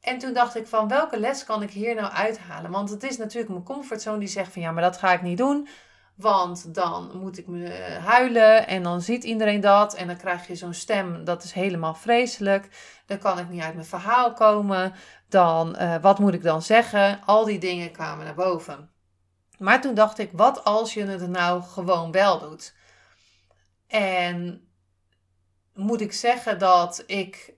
En 0.00 0.18
toen 0.18 0.32
dacht 0.32 0.56
ik 0.56 0.66
van 0.66 0.88
welke 0.88 1.18
les 1.18 1.44
kan 1.44 1.62
ik 1.62 1.70
hier 1.70 1.94
nou 1.94 2.12
uithalen? 2.12 2.70
Want 2.70 2.90
het 2.90 3.02
is 3.02 3.16
natuurlijk 3.16 3.52
mijn 3.52 3.64
comfortzone 3.64 4.18
die 4.18 4.28
zegt 4.28 4.52
van 4.52 4.62
ja, 4.62 4.70
maar 4.70 4.82
dat 4.82 4.98
ga 4.98 5.12
ik 5.12 5.22
niet 5.22 5.38
doen. 5.38 5.68
Want 6.14 6.74
dan 6.74 7.10
moet 7.14 7.38
ik 7.38 7.46
me 7.46 7.68
huilen 8.04 8.66
en 8.66 8.82
dan 8.82 9.00
ziet 9.00 9.24
iedereen 9.24 9.60
dat. 9.60 9.94
En 9.94 10.06
dan 10.06 10.16
krijg 10.16 10.46
je 10.46 10.56
zo'n 10.56 10.74
stem, 10.74 11.24
dat 11.24 11.42
is 11.42 11.52
helemaal 11.52 11.94
vreselijk. 11.94 12.68
Dan 13.06 13.18
kan 13.18 13.38
ik 13.38 13.48
niet 13.48 13.62
uit 13.62 13.74
mijn 13.74 13.86
verhaal 13.86 14.32
komen. 14.32 14.94
Dan, 15.28 15.76
uh, 15.80 15.96
wat 16.00 16.18
moet 16.18 16.34
ik 16.34 16.42
dan 16.42 16.62
zeggen? 16.62 17.20
Al 17.24 17.44
die 17.44 17.58
dingen 17.58 17.92
kwamen 17.92 18.24
naar 18.24 18.34
boven. 18.34 18.90
Maar 19.58 19.80
toen 19.80 19.94
dacht 19.94 20.18
ik, 20.18 20.30
wat 20.32 20.64
als 20.64 20.94
je 20.94 21.04
het 21.04 21.28
nou 21.28 21.62
gewoon 21.62 22.12
wel 22.12 22.38
doet? 22.38 22.74
En 23.86 24.68
moet 25.74 26.00
ik 26.00 26.12
zeggen 26.12 26.58
dat 26.58 27.02
ik 27.06 27.54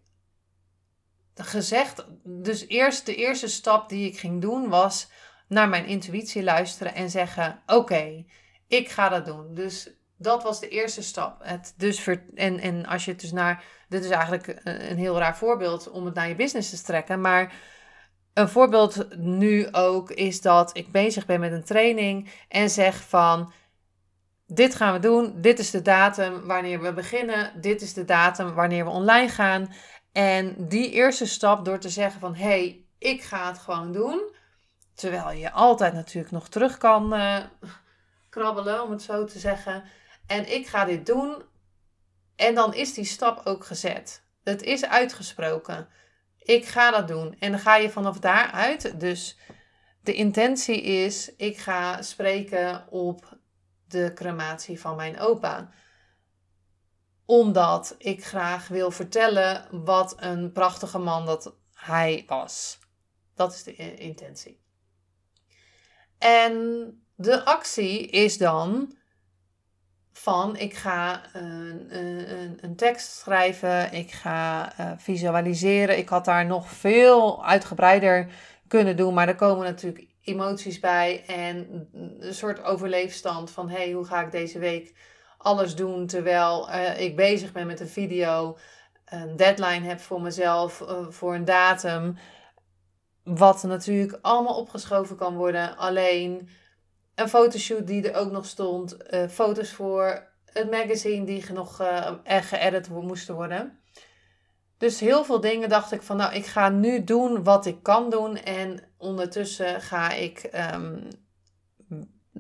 gezegd, 1.35 2.07
dus 2.25 2.67
eerst 2.67 3.07
de 3.07 3.15
eerste 3.15 3.49
stap 3.49 3.89
die 3.89 4.07
ik 4.09 4.19
ging 4.19 4.41
doen 4.41 4.69
was 4.69 5.11
naar 5.49 5.69
mijn 5.69 5.87
intuïtie 5.87 6.43
luisteren 6.43 6.95
en 6.95 7.11
zeggen: 7.11 7.63
Oké, 7.67 8.25
ik 8.69 8.89
ga 8.89 9.09
dat 9.09 9.27
doen. 9.27 9.55
Dus 9.55 9.91
dat 10.17 10.43
was 10.43 10.61
de 10.61 10.69
eerste 10.69 11.03
stap. 11.03 11.41
Het 11.43 11.75
dus 11.77 12.07
en, 12.35 12.59
en 12.61 12.87
als 12.87 13.05
je 13.05 13.15
dus 13.15 13.33
naar. 13.33 13.65
Dit 13.89 14.05
is 14.05 14.11
eigenlijk 14.11 14.61
een 14.65 14.97
heel 14.97 15.19
raar 15.19 15.37
voorbeeld 15.37 15.91
om 15.91 16.05
het 16.05 16.15
naar 16.15 16.29
je 16.29 16.35
business 16.35 16.71
te 16.71 16.77
strekken. 16.77 17.21
Maar 17.21 17.55
een 18.35 18.49
voorbeeld 18.49 19.17
nu 19.19 19.73
ook 19.73 20.11
is 20.11 20.41
dat 20.41 20.77
ik 20.77 20.93
bezig 20.93 21.27
ben 21.27 21.41
met 21.41 21.53
een 21.53 21.65
training 21.65 22.31
en 22.49 22.71
zeg 22.71 23.03
van. 23.03 23.53
Dit 24.49 24.75
gaan 24.75 24.93
we 24.93 24.99
doen. 24.99 25.41
Dit 25.41 25.59
is 25.59 25.71
de 25.71 25.83
datum 25.83 26.47
wanneer 26.47 26.81
we 26.83 26.93
beginnen. 26.93 27.61
Dit 27.61 27.83
is 27.83 27.93
de 27.93 28.05
datum 28.05 28.55
wanneer 28.55 28.85
we 28.85 28.91
online 28.91 29.29
gaan. 29.29 29.73
En 30.13 30.55
die 30.69 30.91
eerste 30.91 31.27
stap 31.27 31.65
door 31.65 31.79
te 31.79 31.89
zeggen 31.89 32.21
van 32.21 32.35
hé, 32.35 32.45
hey, 32.45 32.85
ik 32.99 33.23
ga 33.23 33.49
het 33.49 33.59
gewoon 33.59 33.93
doen. 33.93 34.35
Terwijl 34.95 35.31
je 35.31 35.53
altijd 35.53 35.93
natuurlijk 35.93 36.33
nog 36.33 36.49
terug 36.49 36.79
kan 36.79 37.15
uh, 37.15 37.37
krabbelen, 38.37 38.83
om 38.83 38.91
het 38.91 39.03
zo 39.03 39.25
te 39.25 39.39
zeggen. 39.39 39.85
En 40.27 40.53
ik 40.55 40.67
ga 40.67 40.85
dit 40.85 41.07
doen. 41.07 41.43
En 42.37 42.55
dan 42.55 42.75
is 42.75 42.95
die 42.95 43.05
stap 43.05 43.47
ook 43.47 43.65
gezet. 43.65 44.23
Het 44.43 44.63
is 44.63 44.85
uitgesproken. 44.85 45.89
Ik 46.39 46.67
ga 46.67 46.91
dat 46.91 47.09
doen. 47.09 47.37
En 47.39 47.51
dan 47.51 47.61
ga 47.61 47.77
je 47.77 47.91
vanaf 47.91 48.19
daaruit. 48.19 49.01
Dus 49.01 49.39
de 50.03 50.15
intentie 50.15 50.83
is: 50.83 51.35
ik 51.37 51.59
ga 51.59 52.03
spreken 52.03 52.87
op 52.91 53.39
de 53.89 54.13
crematie 54.15 54.81
van 54.81 54.97
mijn 54.97 55.19
opa 55.19 55.71
omdat 57.27 57.95
ik 57.99 58.25
graag 58.25 58.69
wil 58.69 58.91
vertellen 58.91 59.85
wat 59.85 60.15
een 60.19 60.53
prachtige 60.53 60.99
man 60.99 61.27
dat 61.27 61.55
hij 61.75 62.25
was. 62.27 62.79
Dat 63.35 63.53
is 63.53 63.63
de 63.63 63.75
intentie. 63.97 64.61
En 66.19 67.06
de 67.17 67.45
actie 67.45 68.07
is 68.07 68.39
dan 68.39 68.95
van 70.13 70.57
ik 70.57 70.75
ga 70.75 71.23
een, 71.33 71.87
een, 71.89 72.59
een 72.61 72.77
tekst 72.77 73.13
schrijven, 73.13 73.93
ik 73.93 74.13
ga 74.13 74.73
uh, 74.81 74.93
visualiseren. 74.97 75.99
Ik 75.99 76.09
had 76.09 76.25
daar 76.25 76.47
nog 76.47 76.71
veel 76.71 77.45
uitgebreider 77.45 78.29
kunnen 78.69 78.97
doen, 78.97 79.15
maar 79.15 79.29
er 79.29 79.35
komen 79.35 79.65
natuurlijk 79.65 80.07
emoties 80.23 80.81
bij 80.81 81.25
en 81.27 81.89
een 82.21 82.35
soort 82.35 82.63
overleefstand 82.63 83.51
van 83.51 83.69
hey, 83.69 83.93
hoe 83.93 84.05
ga 84.05 84.25
ik 84.25 84.31
deze 84.31 84.59
week 84.59 84.95
alles 85.39 85.75
doen 85.75 86.07
terwijl 86.07 86.69
uh, 86.69 87.01
ik 87.01 87.17
bezig 87.17 87.53
ben 87.53 87.67
met 87.67 87.81
een 87.81 87.89
video, 87.89 88.59
een 89.05 89.37
deadline 89.37 89.87
heb 89.87 90.01
voor 90.01 90.21
mezelf, 90.21 90.81
uh, 90.81 91.07
voor 91.09 91.35
een 91.35 91.45
datum. 91.45 92.19
Wat 93.25 93.63
natuurlijk 93.63 94.19
allemaal 94.23 94.57
opgeschoven 94.57 95.17
kan 95.17 95.37
worden. 95.37 95.77
Alleen 95.77 96.49
een 97.17 97.29
fotoshoot 97.29 97.87
die 97.87 98.11
er 98.11 98.21
ook 98.21 98.31
nog 98.31 98.47
stond. 98.47 98.97
Uh, 99.11 99.29
foto's 99.29 99.73
voor 99.73 100.27
het 100.53 100.71
magazine 100.71 101.25
die 101.25 101.53
nog 101.53 101.81
uh, 101.81 102.11
geëdit 102.25 102.89
moesten 102.89 103.35
worden. 103.35 103.79
Dus 104.79 105.01
heel 105.01 105.25
veel 105.25 105.41
dingen 105.41 105.69
dacht 105.69 105.93
ik 105.93 106.03
van 106.03 106.17
nou, 106.17 106.35
ik 106.35 106.47
ga 106.47 106.69
nu 106.69 107.05
doen 107.05 107.45
wat 107.45 107.67
ik 107.67 107.83
kan 107.83 108.11
doen. 108.11 108.37
En 108.37 108.81
ondertussen 108.99 109.81
ga 109.81 110.13
ik 110.13 110.51
um, 110.75 111.09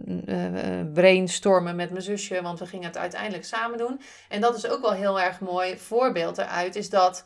uh, 0.07 0.93
brainstormen 0.93 1.77
met 1.77 1.91
mijn 1.91 2.03
zusje, 2.03 2.43
want 2.43 2.59
we 2.59 2.67
gingen 2.67 2.87
het 2.87 2.97
uiteindelijk 2.97 3.45
samen 3.45 3.79
doen. 3.79 4.01
En 4.29 4.41
dat 4.41 4.57
is 4.57 4.69
ook 4.69 4.81
wel 4.81 4.93
heel 4.93 5.21
erg 5.21 5.41
mooi 5.41 5.79
voorbeeld 5.79 6.39
eruit, 6.39 6.77
is 6.77 6.91
dat 6.91 7.25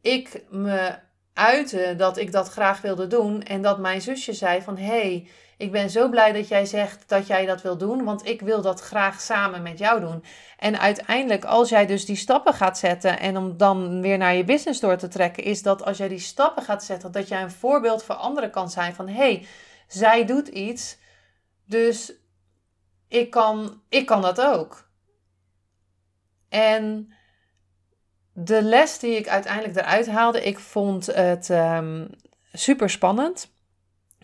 ik 0.00 0.44
me 0.50 0.98
uitte 1.34 1.94
dat 1.96 2.16
ik 2.16 2.32
dat 2.32 2.48
graag 2.48 2.80
wilde 2.80 3.06
doen 3.06 3.42
en 3.42 3.62
dat 3.62 3.78
mijn 3.78 4.02
zusje 4.02 4.32
zei 4.32 4.62
van 4.62 4.76
hé, 4.76 4.86
hey, 4.86 5.28
ik 5.56 5.72
ben 5.72 5.90
zo 5.90 6.08
blij 6.08 6.32
dat 6.32 6.48
jij 6.48 6.64
zegt 6.64 7.08
dat 7.08 7.26
jij 7.26 7.46
dat 7.46 7.62
wil 7.62 7.76
doen, 7.76 8.04
want 8.04 8.26
ik 8.26 8.40
wil 8.40 8.62
dat 8.62 8.80
graag 8.80 9.20
samen 9.20 9.62
met 9.62 9.78
jou 9.78 10.00
doen. 10.00 10.24
En 10.58 10.80
uiteindelijk, 10.80 11.44
als 11.44 11.68
jij 11.68 11.86
dus 11.86 12.04
die 12.04 12.16
stappen 12.16 12.54
gaat 12.54 12.78
zetten 12.78 13.20
en 13.20 13.36
om 13.36 13.56
dan 13.56 14.00
weer 14.00 14.18
naar 14.18 14.34
je 14.34 14.44
business 14.44 14.80
door 14.80 14.96
te 14.96 15.08
trekken, 15.08 15.44
is 15.44 15.62
dat 15.62 15.84
als 15.84 15.96
jij 15.96 16.08
die 16.08 16.18
stappen 16.18 16.62
gaat 16.62 16.84
zetten, 16.84 17.12
dat 17.12 17.28
jij 17.28 17.42
een 17.42 17.50
voorbeeld 17.50 18.02
voor 18.02 18.14
anderen 18.14 18.50
kan 18.50 18.70
zijn 18.70 18.94
van 18.94 19.08
hey, 19.08 19.46
zij 19.86 20.24
doet 20.24 20.48
iets 20.48 21.00
dus 21.64 22.12
ik 23.08 23.30
kan, 23.30 23.82
ik 23.88 24.06
kan 24.06 24.22
dat 24.22 24.40
ook. 24.40 24.90
En 26.48 27.12
de 28.32 28.62
les 28.62 28.98
die 28.98 29.16
ik 29.16 29.28
uiteindelijk 29.28 29.76
eruit 29.76 30.06
haalde, 30.06 30.42
ik 30.42 30.58
vond 30.58 31.06
het 31.06 31.48
um, 31.48 32.08
super 32.52 32.90
spannend 32.90 33.50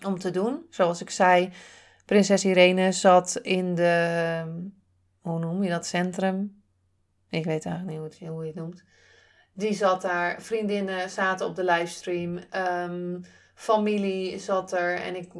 om 0.04 0.18
te 0.18 0.30
doen. 0.30 0.66
Zoals 0.70 1.00
ik 1.00 1.10
zei, 1.10 1.52
prinses 2.04 2.44
Irene 2.44 2.92
zat 2.92 3.36
in 3.36 3.74
de, 3.74 4.42
hoe 5.20 5.38
noem 5.38 5.62
je 5.62 5.70
dat, 5.70 5.86
centrum? 5.86 6.62
Ik 7.30 7.44
weet 7.44 7.66
eigenlijk 7.66 8.10
niet 8.10 8.28
hoe, 8.28 8.40
je 8.40 8.46
het 8.46 8.54
noemt. 8.54 8.84
Die 9.52 9.74
zat 9.74 10.02
daar, 10.02 10.42
vriendinnen 10.42 11.10
zaten 11.10 11.46
op 11.46 11.56
de 11.56 11.64
livestream, 11.64 12.40
um, 12.56 13.24
familie 13.54 14.38
zat 14.38 14.72
er 14.72 14.94
en 14.94 15.16
ik 15.16 15.32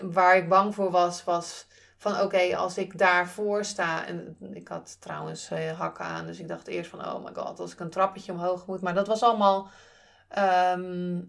waar 0.00 0.36
ik 0.36 0.48
bang 0.48 0.74
voor 0.74 0.90
was, 0.90 1.24
was 1.24 1.66
van 2.04 2.20
oké, 2.20 2.56
als 2.56 2.78
ik 2.78 2.98
daarvoor 2.98 3.64
sta. 3.64 4.06
En 4.06 4.36
ik 4.52 4.68
had 4.68 4.96
trouwens 5.00 5.50
uh, 5.50 5.78
hakken 5.78 6.04
aan, 6.04 6.26
dus 6.26 6.38
ik 6.38 6.48
dacht 6.48 6.66
eerst 6.66 6.90
van 6.90 7.06
oh 7.06 7.24
my 7.24 7.30
god, 7.34 7.60
als 7.60 7.72
ik 7.72 7.80
een 7.80 7.90
trappetje 7.90 8.32
omhoog 8.32 8.66
moet. 8.66 8.80
Maar 8.80 8.94
dat 8.94 9.06
was 9.06 9.22
allemaal 9.22 9.68
ehm, 10.28 11.20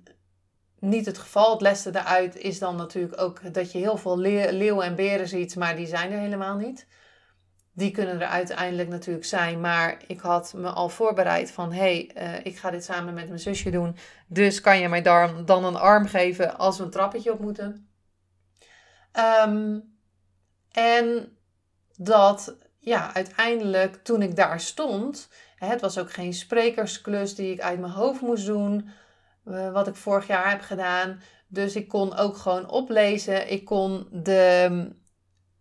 niet 0.80 1.06
het 1.06 1.18
geval. 1.18 1.52
Het 1.52 1.62
leste 1.62 1.90
daaruit 1.90 2.36
is 2.36 2.60
dan 2.60 2.76
natuurlijk 2.76 3.22
ook 3.22 3.54
dat 3.54 3.72
je 3.72 3.78
heel 3.78 3.98
veel 3.98 4.18
leeuwen 4.18 4.86
en 4.86 4.96
beren 4.96 5.28
ziet, 5.28 5.56
maar 5.56 5.76
die 5.76 5.88
zijn 5.88 6.12
er 6.12 6.20
helemaal 6.20 6.56
niet. 6.56 6.88
Die 7.74 7.92
kunnen 7.92 8.22
er 8.22 8.28
uiteindelijk 8.28 8.90
natuurlijk 8.90 9.26
zijn, 9.26 9.60
maar 9.60 10.02
ik 10.08 10.20
had 10.20 10.54
me 10.56 10.70
al 10.70 10.90
voorbereid 10.90 11.52
van 11.52 11.72
hé, 11.72 12.10
hey, 12.14 12.38
uh, 12.38 12.46
ik 12.46 12.58
ga 12.58 12.72
dit 12.72 12.84
samen 12.84 13.14
met 13.14 13.28
mijn 13.28 13.40
zusje 13.40 13.70
doen. 13.70 13.96
Dus 14.28 14.62
kan 14.62 14.80
je 14.80 14.90
mij 14.90 15.02
dan, 15.02 15.46
een 15.48 15.76
arm 15.76 16.06
geven 16.06 16.58
als 16.58 16.78
we 16.78 16.84
een 16.84 16.90
trappetje 16.90 17.32
op 17.32 17.40
moeten. 17.40 17.90
Um, 19.48 19.95
en 20.76 21.38
dat, 21.98 22.56
ja, 22.80 23.14
uiteindelijk 23.14 24.04
toen 24.04 24.22
ik 24.22 24.36
daar 24.36 24.60
stond, 24.60 25.30
het 25.56 25.82
was 25.82 25.98
ook 25.98 26.12
geen 26.12 26.34
sprekersklus 26.34 27.36
die 27.36 27.52
ik 27.52 27.62
uit 27.62 27.80
mijn 27.80 27.92
hoofd 27.92 28.22
moest 28.22 28.46
doen, 28.46 28.90
uh, 29.46 29.72
wat 29.72 29.88
ik 29.88 29.96
vorig 29.96 30.28
jaar 30.28 30.50
heb 30.50 30.62
gedaan. 30.62 31.22
Dus 31.48 31.76
ik 31.76 31.88
kon 31.88 32.16
ook 32.16 32.38
gewoon 32.38 32.70
oplezen. 32.70 33.52
Ik 33.52 33.66
kon 33.66 34.08
de 34.12 34.92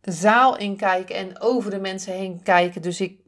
zaal 0.00 0.56
inkijken 0.56 1.16
en 1.16 1.40
over 1.40 1.70
de 1.70 1.80
mensen 1.80 2.12
heen 2.12 2.42
kijken. 2.42 2.82
Dus 2.82 3.00
ik 3.00 3.20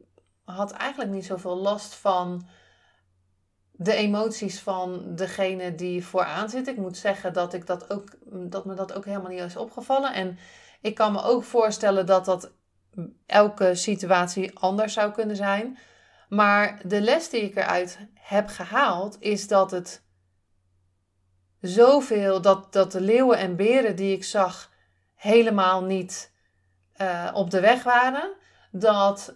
had 0.43 0.71
eigenlijk 0.71 1.11
niet 1.11 1.25
zoveel 1.25 1.57
last 1.57 1.93
van 1.93 2.47
de 3.71 3.93
emoties 3.93 4.59
van 4.59 5.15
degene 5.15 5.75
die 5.75 6.05
vooraan 6.05 6.49
zit. 6.49 6.67
Ik 6.67 6.77
moet 6.77 6.97
zeggen 6.97 7.33
dat, 7.33 7.53
ik 7.53 7.65
dat, 7.65 7.89
ook, 7.89 8.17
dat 8.25 8.65
me 8.65 8.73
dat 8.73 8.93
ook 8.93 9.05
helemaal 9.05 9.31
niet 9.31 9.39
is 9.39 9.57
opgevallen. 9.57 10.13
En 10.13 10.37
ik 10.81 10.95
kan 10.95 11.11
me 11.11 11.21
ook 11.21 11.43
voorstellen 11.43 12.05
dat 12.05 12.25
dat 12.25 12.51
elke 13.25 13.75
situatie 13.75 14.59
anders 14.59 14.93
zou 14.93 15.11
kunnen 15.11 15.35
zijn. 15.35 15.77
Maar 16.29 16.79
de 16.83 17.01
les 17.01 17.29
die 17.29 17.41
ik 17.41 17.55
eruit 17.55 17.99
heb 18.13 18.49
gehaald 18.49 19.17
is 19.19 19.47
dat 19.47 19.71
het 19.71 20.03
zoveel, 21.61 22.41
dat, 22.41 22.73
dat 22.73 22.91
de 22.91 23.01
leeuwen 23.01 23.37
en 23.37 23.55
beren 23.55 23.95
die 23.95 24.15
ik 24.15 24.23
zag 24.23 24.71
helemaal 25.15 25.83
niet 25.83 26.31
uh, 27.01 27.29
op 27.33 27.51
de 27.51 27.59
weg 27.59 27.83
waren. 27.83 28.33
Dat 28.71 29.35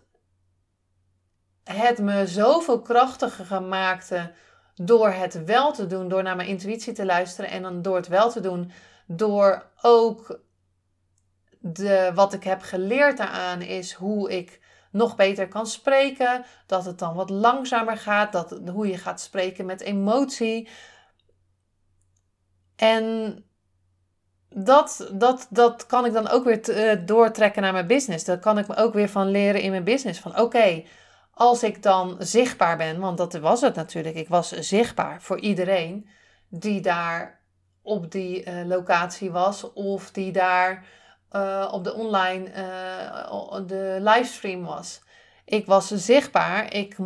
het 1.64 2.00
me 2.00 2.28
zoveel 2.28 2.82
krachtiger 2.82 3.64
maakte 3.64 4.32
door 4.76 5.10
het 5.10 5.46
wel 5.46 5.72
te 5.72 5.88
doen, 5.88 6.08
door 6.08 6.24
naar 6.24 6.36
mijn 6.36 6.48
intuïtie 6.48 6.94
te 6.94 7.06
luisteren 7.06 7.50
en 7.50 7.62
dan 7.62 7.82
door 7.82 7.96
het 7.96 8.08
wel 8.08 8.32
te 8.32 8.40
doen, 8.40 8.72
door 9.08 9.66
ook 9.82 10.40
de, 11.62 12.12
wat 12.16 12.34
ik 12.34 12.44
heb 12.44 12.62
geleerd 12.62 13.18
daaraan 13.18 13.62
is 13.62 13.94
hoe 13.94 14.32
ik 14.32 14.60
nog 14.92 15.16
beter 15.16 15.48
kan 15.48 15.68
spreken, 15.68 16.46
dat 16.66 16.86
het 16.86 17.00
dan 17.00 17.16
wat 17.16 17.30
langzamer 17.30 17.98
gaat, 17.98 18.32
dat, 18.32 18.60
hoe 18.72 18.88
je 18.88 18.98
gaat 18.98 19.22
spreken 19.22 19.66
met 19.66 19.82
emotie. 19.82 20.70
En 22.76 23.36
dat, 24.50 25.10
dat, 25.14 25.48
dat 25.50 25.86
kan 25.86 26.06
ik 26.06 26.14
dan 26.14 26.28
ook 26.28 26.44
weer 26.44 26.70
uh, 26.70 27.06
doortrekken 27.06 27.62
naar 27.62 27.74
mijn 27.74 27.88
business. 27.88 28.26
Daar 28.26 28.40
kan 28.40 28.58
ik 28.58 28.68
me 28.68 28.76
ook 28.76 28.94
weer 28.94 29.10
van 29.10 29.28
leren 29.28 29.62
in 29.62 29.72
mijn 29.72 29.84
business. 29.84 30.20
Van 30.20 30.40
oké, 30.40 30.84
als 31.34 31.64
ik 31.64 31.84
dan 31.84 32.16
zichtbaar 32.20 32.78
ben, 32.78 33.00
want 33.00 33.18
dat 33.18 33.34
was 33.34 33.62
het 33.62 33.76
natuurlijk, 33.76 34.16
ik 34.16 34.28
was 34.28 34.52
zichtbaar 34.52 35.22
voor 35.22 35.40
iedereen 35.40 36.10
die 36.50 36.82
daar 36.82 37.40
op 37.82 38.12
die 38.12 38.46
uh, 38.46 38.66
locatie 38.66 39.32
was 39.32 39.74
of 39.74 40.12
die 40.12 40.32
daar 40.32 40.86
uh, 41.32 41.70
op 41.72 41.84
de 41.84 41.94
online 41.94 42.50
de 43.66 43.98
livestream 44.02 44.64
was. 44.64 45.02
Ik 45.46 45.66
was 45.66 45.88
zichtbaar. 45.88 46.74
Ik 46.74 46.98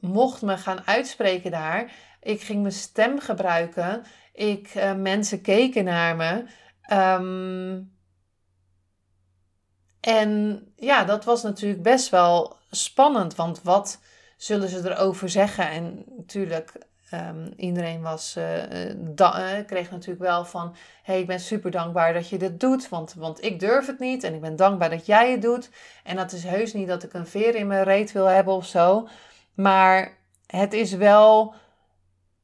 mocht 0.00 0.42
me 0.42 0.58
gaan 0.58 0.86
uitspreken 0.86 1.50
daar. 1.50 1.92
Ik 2.20 2.40
ging 2.40 2.60
mijn 2.60 2.74
stem 2.74 3.20
gebruiken. 3.20 4.04
Ik, 4.32 4.74
mensen 4.96 5.40
keken 5.40 5.84
naar 5.84 6.16
me. 6.16 6.44
Um, 6.92 7.92
en 10.02 10.62
ja, 10.76 11.04
dat 11.04 11.24
was 11.24 11.42
natuurlijk 11.42 11.82
best 11.82 12.08
wel 12.08 12.56
spannend, 12.70 13.34
want 13.34 13.62
wat 13.62 14.00
zullen 14.36 14.68
ze 14.68 14.90
erover 14.90 15.28
zeggen? 15.28 15.70
En 15.70 16.04
natuurlijk, 16.16 16.86
um, 17.14 17.52
iedereen 17.56 18.02
was, 18.02 18.36
uh, 18.38 19.66
kreeg 19.66 19.90
natuurlijk 19.90 20.20
wel 20.20 20.44
van: 20.44 20.74
hey, 21.02 21.20
ik 21.20 21.26
ben 21.26 21.40
super 21.40 21.70
dankbaar 21.70 22.12
dat 22.12 22.28
je 22.28 22.38
dit 22.38 22.60
doet, 22.60 22.88
want, 22.88 23.14
want 23.14 23.44
ik 23.44 23.60
durf 23.60 23.86
het 23.86 23.98
niet 23.98 24.24
en 24.24 24.34
ik 24.34 24.40
ben 24.40 24.56
dankbaar 24.56 24.90
dat 24.90 25.06
jij 25.06 25.30
het 25.30 25.42
doet. 25.42 25.70
En 26.04 26.16
dat 26.16 26.32
is 26.32 26.44
heus 26.44 26.72
niet 26.72 26.88
dat 26.88 27.02
ik 27.02 27.12
een 27.12 27.26
veer 27.26 27.54
in 27.54 27.66
mijn 27.66 27.84
reet 27.84 28.12
wil 28.12 28.26
hebben 28.26 28.54
of 28.54 28.66
zo, 28.66 29.08
maar 29.54 30.16
het 30.46 30.72
is 30.72 30.92
wel 30.92 31.54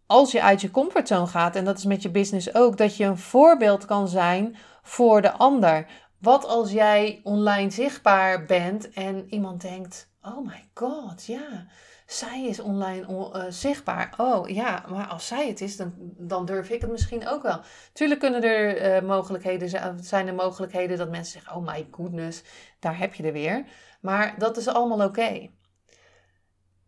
als 0.07 0.33
je 0.33 0.43
uit 0.43 0.61
je 0.61 0.71
comfortzone 0.71 1.27
gaat, 1.27 1.57
en 1.57 1.65
dat 1.65 1.79
is 1.79 1.85
met 1.85 2.03
je 2.03 2.11
business 2.11 2.55
ook, 2.55 2.77
dat 2.77 2.97
je 2.97 3.05
een 3.05 3.19
voorbeeld 3.19 3.85
kan 3.85 4.09
zijn 4.09 4.57
voor 4.83 5.23
de 5.23 5.33
ander. 5.33 5.87
Wat 6.19 6.47
als 6.47 6.73
jij 6.73 7.21
online 7.23 7.71
zichtbaar 7.71 8.45
bent 8.45 8.91
en 8.91 9.27
iemand 9.31 9.61
denkt: 9.61 10.09
Oh 10.23 10.47
my 10.47 10.69
god, 10.75 11.27
ja, 11.27 11.67
zij 12.09 12.45
is 12.45 12.61
online 12.61 13.07
uh, 13.09 13.45
zichtbaar. 13.49 14.15
Oh 14.17 14.49
ja, 14.49 14.85
maar 14.89 15.07
als 15.07 15.27
zij 15.27 15.49
het 15.49 15.61
is, 15.61 15.77
dan, 15.77 15.93
dan 16.17 16.45
durf 16.47 16.71
ik 16.71 16.81
het 16.81 16.91
misschien 16.91 17.29
ook 17.29 17.43
wel. 17.43 17.61
Tuurlijk 17.93 18.21
kunnen 18.21 18.43
er 18.43 18.97
uh, 18.97 19.09
mogelijkheden 19.09 19.69
zijn 20.05 20.27
er 20.27 20.35
mogelijkheden 20.35 20.99
dat 20.99 21.11
mensen 21.11 21.33
zeggen: 21.33 21.57
Oh 21.57 21.67
my 21.67 21.89
goodness, 21.91 22.43
daar 22.79 22.99
heb 22.99 23.15
je 23.15 23.23
er 23.23 23.33
weer. 23.33 23.65
Maar 24.01 24.35
dat 24.39 24.57
is 24.57 24.69
allemaal 24.69 25.07
oké. 25.07 25.51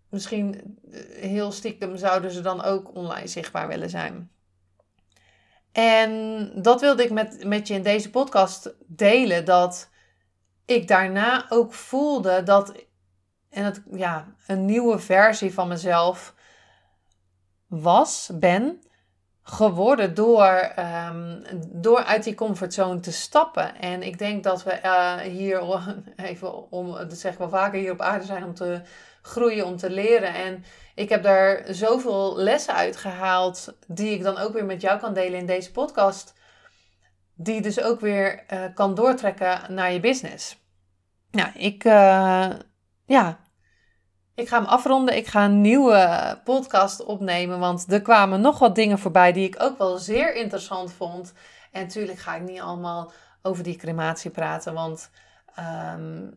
Misschien 0.08 0.78
eh, 0.90 1.00
heel 1.30 1.52
stiekem 1.52 1.96
zouden 1.96 2.30
ze 2.30 2.40
dan 2.40 2.62
ook 2.62 2.94
online 2.94 3.26
zichtbaar 3.26 3.68
willen 3.68 3.90
zijn. 3.90 4.30
En 5.72 6.52
dat 6.62 6.80
wilde 6.80 7.04
ik 7.04 7.10
met, 7.10 7.44
met 7.44 7.68
je 7.68 7.74
in 7.74 7.82
deze 7.82 8.10
podcast 8.10 8.74
delen. 8.86 9.44
Dat 9.44 9.90
ik 10.64 10.88
daarna 10.88 11.46
ook 11.48 11.74
voelde 11.74 12.42
dat 12.42 12.72
en 13.50 13.64
het, 13.64 13.82
ja, 13.90 14.26
een 14.46 14.64
nieuwe 14.64 14.98
versie 14.98 15.54
van 15.54 15.68
mezelf 15.68 16.34
was, 17.66 18.30
ben, 18.34 18.82
geworden 19.42 20.14
door, 20.14 20.72
um, 21.08 21.42
door 21.68 22.04
uit 22.04 22.24
die 22.24 22.34
comfortzone 22.34 23.00
te 23.00 23.12
stappen. 23.12 23.76
En 23.80 24.02
ik 24.02 24.18
denk 24.18 24.44
dat 24.44 24.62
we 24.62 24.80
uh, 24.84 25.16
hier, 25.16 25.62
even 26.16 26.70
om, 26.70 26.92
dat 26.92 27.18
zeg 27.18 27.32
ik 27.32 27.38
wel 27.38 27.48
vaker, 27.48 27.78
hier 27.78 27.92
op 27.92 28.00
aarde 28.00 28.24
zijn 28.24 28.44
om 28.44 28.54
te 28.54 28.80
groeien, 29.22 29.66
om 29.66 29.76
te 29.76 29.90
leren. 29.90 30.34
En 30.34 30.64
ik 30.94 31.08
heb 31.08 31.22
daar 31.22 31.64
zoveel 31.68 32.36
lessen 32.36 32.74
uit 32.74 32.96
gehaald, 32.96 33.74
die 33.86 34.12
ik 34.12 34.22
dan 34.22 34.38
ook 34.38 34.52
weer 34.52 34.64
met 34.64 34.80
jou 34.80 35.00
kan 35.00 35.14
delen 35.14 35.38
in 35.38 35.46
deze 35.46 35.72
podcast. 35.72 36.34
Die 37.34 37.60
dus 37.60 37.82
ook 37.82 38.00
weer 38.00 38.44
uh, 38.52 38.64
kan 38.74 38.94
doortrekken 38.94 39.74
naar 39.74 39.92
je 39.92 40.00
business. 40.00 40.58
Nou, 41.30 41.50
ik, 41.54 41.84
uh, 41.84 42.50
ja, 43.10 43.38
ik 44.34 44.48
ga 44.48 44.58
hem 44.58 44.66
afronden. 44.66 45.16
Ik 45.16 45.26
ga 45.26 45.44
een 45.44 45.60
nieuwe 45.60 46.40
podcast 46.44 47.04
opnemen, 47.04 47.58
want 47.58 47.92
er 47.92 48.02
kwamen 48.02 48.40
nog 48.40 48.58
wat 48.58 48.74
dingen 48.74 48.98
voorbij 48.98 49.32
die 49.32 49.46
ik 49.46 49.62
ook 49.62 49.78
wel 49.78 49.98
zeer 49.98 50.34
interessant 50.34 50.92
vond. 50.92 51.32
En 51.72 51.82
natuurlijk 51.82 52.18
ga 52.18 52.34
ik 52.34 52.42
niet 52.42 52.60
allemaal 52.60 53.12
over 53.42 53.62
die 53.62 53.76
crematie 53.76 54.30
praten, 54.30 54.74
want 54.74 55.10
um, 55.94 56.34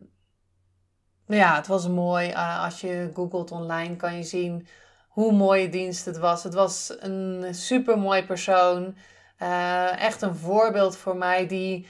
ja, 1.26 1.54
het 1.54 1.66
was 1.66 1.88
mooi. 1.88 2.30
Uh, 2.30 2.62
als 2.64 2.80
je 2.80 3.10
googelt 3.14 3.50
online 3.50 3.96
kan 3.96 4.16
je 4.16 4.22
zien 4.22 4.66
hoe 5.08 5.32
mooie 5.32 5.68
dienst 5.68 6.04
het 6.04 6.18
was. 6.18 6.42
Het 6.42 6.54
was 6.54 6.96
een 6.98 7.46
super 7.50 7.98
mooi 7.98 8.24
persoon. 8.24 8.96
Uh, 9.38 10.02
echt 10.02 10.22
een 10.22 10.34
voorbeeld 10.34 10.96
voor 10.96 11.16
mij 11.16 11.46
die 11.46 11.86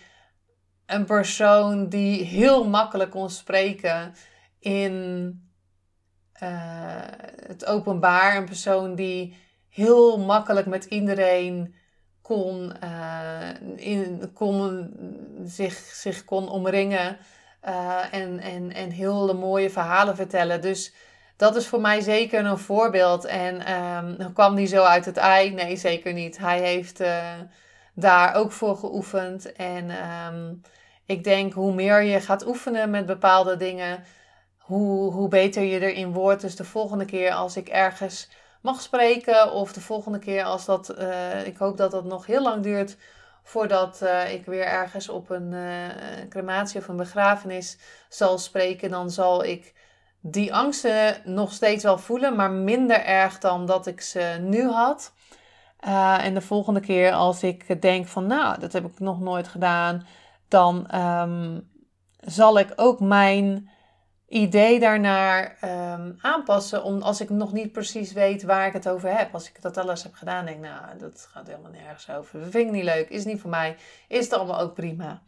een 0.86 1.04
persoon 1.04 1.88
die 1.88 2.24
heel 2.24 2.68
makkelijk 2.68 3.10
kon 3.10 3.30
spreken 3.30 4.14
in 4.64 5.48
uh, 6.42 6.48
het 7.46 7.66
openbaar. 7.66 8.36
Een 8.36 8.44
persoon 8.44 8.94
die 8.94 9.36
heel 9.68 10.18
makkelijk 10.18 10.66
met 10.66 10.84
iedereen 10.84 11.74
kon, 12.22 12.72
in, 13.76 14.30
kon 14.34 14.90
zich, 15.44 15.74
zich 15.74 16.24
kon 16.24 16.48
omringen. 16.48 17.16
Uh, 17.64 18.14
en, 18.14 18.40
en, 18.40 18.72
en 18.72 18.90
heel 18.90 19.34
mooie 19.34 19.70
verhalen 19.70 20.16
vertellen. 20.16 20.60
Dus 20.60 20.94
dat 21.36 21.56
is 21.56 21.66
voor 21.66 21.80
mij 21.80 22.00
zeker 22.00 22.44
een 22.44 22.58
voorbeeld. 22.58 23.24
En 23.24 23.72
um, 23.72 24.32
kwam 24.32 24.54
die 24.54 24.66
zo 24.66 24.82
uit 24.82 25.04
het 25.04 25.16
ei? 25.16 25.50
Nee, 25.50 25.76
zeker 25.76 26.12
niet. 26.12 26.38
Hij 26.38 26.60
heeft 26.60 27.02
daar 27.94 28.34
ook 28.34 28.52
voor 28.52 28.76
geoefend. 28.76 29.52
En 29.52 29.90
um, 29.90 30.60
ik 31.06 31.24
denk 31.24 31.52
hoe 31.52 31.74
meer 31.74 32.02
je 32.02 32.20
gaat 32.20 32.46
oefenen 32.46 32.90
met 32.90 33.06
bepaalde 33.06 33.56
dingen, 33.56 34.04
hoe, 34.64 35.12
hoe 35.12 35.28
beter 35.28 35.62
je 35.62 35.80
erin 35.80 36.12
wordt. 36.12 36.40
Dus 36.40 36.56
de 36.56 36.64
volgende 36.64 37.04
keer 37.04 37.32
als 37.32 37.56
ik 37.56 37.68
ergens 37.68 38.28
mag 38.60 38.80
spreken, 38.80 39.52
of 39.52 39.72
de 39.72 39.80
volgende 39.80 40.18
keer 40.18 40.44
als 40.44 40.64
dat, 40.64 40.98
uh, 40.98 41.46
ik 41.46 41.56
hoop 41.56 41.76
dat 41.76 41.90
dat 41.90 42.04
nog 42.04 42.26
heel 42.26 42.42
lang 42.42 42.62
duurt 42.62 42.96
voordat 43.42 44.00
uh, 44.02 44.32
ik 44.32 44.44
weer 44.44 44.64
ergens 44.64 45.08
op 45.08 45.30
een 45.30 45.52
uh, 45.52 45.88
crematie 46.28 46.80
of 46.80 46.88
een 46.88 46.96
begrafenis 46.96 47.78
zal 48.08 48.38
spreken, 48.38 48.90
dan 48.90 49.10
zal 49.10 49.44
ik 49.44 49.74
die 50.20 50.54
angsten 50.54 51.16
nog 51.24 51.52
steeds 51.52 51.82
wel 51.82 51.98
voelen, 51.98 52.36
maar 52.36 52.50
minder 52.50 53.04
erg 53.04 53.38
dan 53.38 53.66
dat 53.66 53.86
ik 53.86 54.00
ze 54.00 54.36
nu 54.40 54.68
had. 54.68 55.12
En 56.20 56.34
de 56.34 56.40
volgende 56.40 56.80
keer 56.80 57.12
als 57.12 57.42
ik 57.42 57.82
denk 57.82 58.06
van, 58.06 58.26
nou, 58.26 58.60
dat 58.60 58.72
heb 58.72 58.84
ik 58.84 58.98
nog 58.98 59.20
nooit 59.20 59.48
gedaan, 59.48 60.06
dan 60.48 61.00
um, 61.00 61.70
zal 62.20 62.58
ik 62.58 62.72
ook 62.76 63.00
mijn 63.00 63.70
idee 64.34 64.80
daarnaar 64.80 65.56
um, 65.64 66.16
aanpassen. 66.20 66.82
Om, 66.82 67.02
als 67.02 67.20
ik 67.20 67.30
nog 67.30 67.52
niet 67.52 67.72
precies 67.72 68.12
weet 68.12 68.42
waar 68.42 68.66
ik 68.66 68.72
het 68.72 68.88
over 68.88 69.16
heb. 69.16 69.34
Als 69.34 69.48
ik 69.48 69.62
dat 69.62 69.76
alles 69.76 70.02
heb 70.02 70.14
gedaan, 70.14 70.44
denk 70.44 70.56
ik, 70.56 70.62
nou, 70.62 70.98
dat 70.98 71.28
gaat 71.32 71.46
helemaal 71.46 71.70
nergens 71.70 72.10
over. 72.10 72.40
Dat 72.40 72.50
vind 72.50 72.66
ik 72.66 72.72
niet 72.72 72.84
leuk, 72.84 73.08
is 73.08 73.24
niet 73.24 73.40
voor 73.40 73.50
mij. 73.50 73.76
Is 74.08 74.24
het 74.24 74.32
allemaal 74.32 74.60
ook 74.60 74.74
prima. 74.74 75.22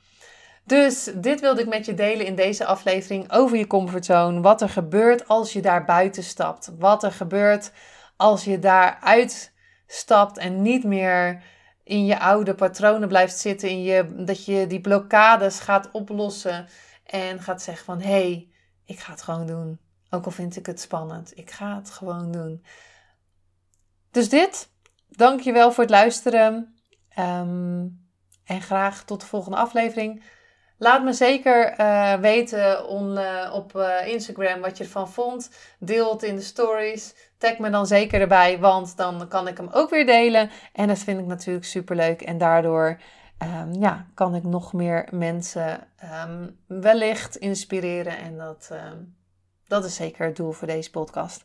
Dus 0.65 1.11
dit 1.15 1.41
wilde 1.41 1.61
ik 1.61 1.69
met 1.69 1.87
je 1.87 1.95
delen 1.95 2.27
in 2.27 2.35
deze 2.35 2.65
aflevering 2.65 3.33
over 3.33 3.57
je 3.57 3.67
comfortzone. 3.67 4.41
Wat 4.41 4.61
er 4.61 4.69
gebeurt 4.69 5.29
als 5.29 5.53
je 5.53 5.63
daar 5.63 5.85
buiten 5.85 6.23
stapt. 6.23 6.73
Wat 6.79 7.03
er 7.03 7.13
gebeurt 7.13 7.73
als 8.17 8.45
je 8.45 8.59
daaruit 8.59 9.53
stapt 9.87 10.39
en 10.39 10.63
niet 10.63 10.85
meer 10.85 11.43
in 11.85 12.07
je 12.07 12.19
oude 12.19 12.55
patronen 12.55 13.09
blijft 13.09 13.39
zitten. 13.39 13.69
In 13.69 13.83
je, 13.83 14.25
dat 14.25 14.45
je 14.45 14.67
die 14.67 14.81
blokkades 14.81 15.61
gaat 15.61 15.89
oplossen 15.93 16.69
en 17.07 17.41
gaat 17.41 17.63
zeggen 17.63 17.85
van 17.85 18.01
hé, 18.01 18.09
hey, 18.09 18.55
ik 18.87 18.99
ga 18.99 19.13
het 19.13 19.23
gewoon 19.23 19.47
doen. 19.47 19.79
Ook 20.11 20.25
al 20.25 20.31
vind 20.31 20.57
ik 20.57 20.67
het 20.67 20.81
spannend. 20.81 21.39
Ik 21.39 21.51
ga 21.51 21.77
het 21.77 21.91
gewoon 21.91 22.33
doen. 22.33 22.65
Dus 24.11 24.29
dit. 24.29 24.69
Dankjewel 25.09 25.73
voor 25.73 25.83
het 25.83 25.93
luisteren. 25.93 26.77
Um, 27.19 28.05
en 28.45 28.63
graag 28.63 29.05
tot 29.05 29.21
de 29.21 29.27
volgende 29.27 29.57
aflevering. 29.57 30.23
Laat 30.79 31.05
me 31.05 31.13
zeker 31.13 31.81
uh, 31.81 32.15
weten 32.15 32.87
uh, 33.19 33.51
op 33.55 33.77
uh, 33.77 34.07
Instagram 34.07 34.61
wat 34.61 34.79
je 34.79 34.85
ervan 34.85 35.11
vond. 35.11 35.51
Deel 35.79 36.13
het 36.13 36.23
in 36.23 36.35
de 36.35 36.43
stories. 36.43 37.15
Tag 37.39 37.59
me 37.59 37.71
dan 37.71 37.87
zeker 37.87 38.21
erbij, 38.21 38.59
want 38.59 38.97
dan 38.97 39.29
kan 39.29 39.49
ik 39.49 39.57
hem 39.57 39.69
ook 39.73 39.91
weer 39.91 40.07
delen. 40.07 40.51
En 40.73 40.89
dat 40.89 40.99
vind 40.99 41.21
ik 41.21 41.27
natuurlijk 41.27 41.65
super 41.65 41.97
leuk. 41.97 42.23
En 42.23 42.39
daardoor 42.39 43.01
um, 43.43 43.73
ja, 43.81 44.07
kan 44.15 44.35
ik 44.35 44.43
nog 44.43 44.73
meer 44.73 45.09
mensen 45.11 45.87
um, 46.27 46.57
wellicht 46.67 47.37
inspireren. 47.37 48.19
En 48.19 48.37
dat, 48.37 48.69
um, 48.73 49.15
dat 49.67 49.85
is 49.85 49.95
zeker 49.95 50.27
het 50.27 50.37
doel 50.37 50.53
voor 50.53 50.67
deze 50.67 50.91
podcast. 50.91 51.45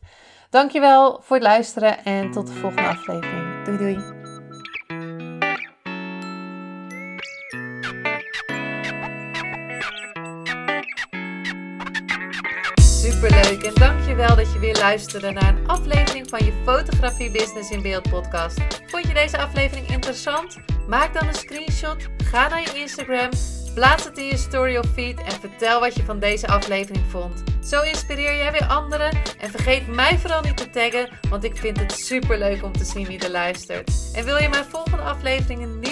Dankjewel 0.49 1.21
voor 1.21 1.35
het 1.35 1.45
luisteren 1.45 2.03
en 2.03 2.31
tot 2.31 2.47
de 2.47 2.53
volgende 2.53 2.87
aflevering. 2.87 3.65
Doei 3.65 3.77
doei. 3.77 4.19
Superleuk 12.81 13.63
en 13.63 13.73
dankjewel 13.73 14.35
dat 14.35 14.53
je 14.53 14.59
weer 14.59 14.77
luisterde 14.77 15.31
naar 15.31 15.57
een 15.57 15.67
aflevering 15.67 16.29
van 16.29 16.45
je 16.45 16.61
Fotografie 16.65 17.31
Business 17.31 17.71
in 17.71 17.81
Beeld 17.81 18.09
podcast. 18.09 18.59
Vond 18.85 19.07
je 19.07 19.13
deze 19.13 19.37
aflevering 19.37 19.87
interessant? 19.87 20.57
Maak 20.87 21.13
dan 21.13 21.27
een 21.27 21.33
screenshot, 21.33 22.07
ga 22.23 22.47
naar 22.47 22.61
je 22.61 22.79
Instagram, 22.79 23.29
plaats 23.73 24.03
het 24.03 24.17
in 24.17 24.25
je 24.25 24.37
story 24.37 24.77
of 24.77 24.85
feed 24.93 25.19
en 25.19 25.31
vertel 25.31 25.79
wat 25.79 25.95
je 25.95 26.03
van 26.03 26.19
deze 26.19 26.47
aflevering 26.47 27.05
vond. 27.09 27.43
Zo 27.63 27.81
inspireer 27.81 28.35
jij 28.35 28.51
weer 28.51 28.65
anderen 28.65 29.11
en 29.39 29.49
vergeet 29.49 29.87
mij 29.87 30.17
vooral 30.17 30.41
niet 30.41 30.57
te 30.57 30.69
taggen, 30.69 31.09
want 31.29 31.43
ik 31.43 31.57
vind 31.57 31.79
het 31.79 31.91
super 31.91 32.37
leuk 32.37 32.63
om 32.63 32.71
te 32.71 32.85
zien 32.85 33.07
wie 33.07 33.19
er 33.19 33.31
luistert. 33.31 33.91
En 34.13 34.25
wil 34.25 34.37
je 34.37 34.49
mijn 34.49 34.65
volgende 34.65 35.03
afleveringen 35.03 35.79
niet 35.79 35.90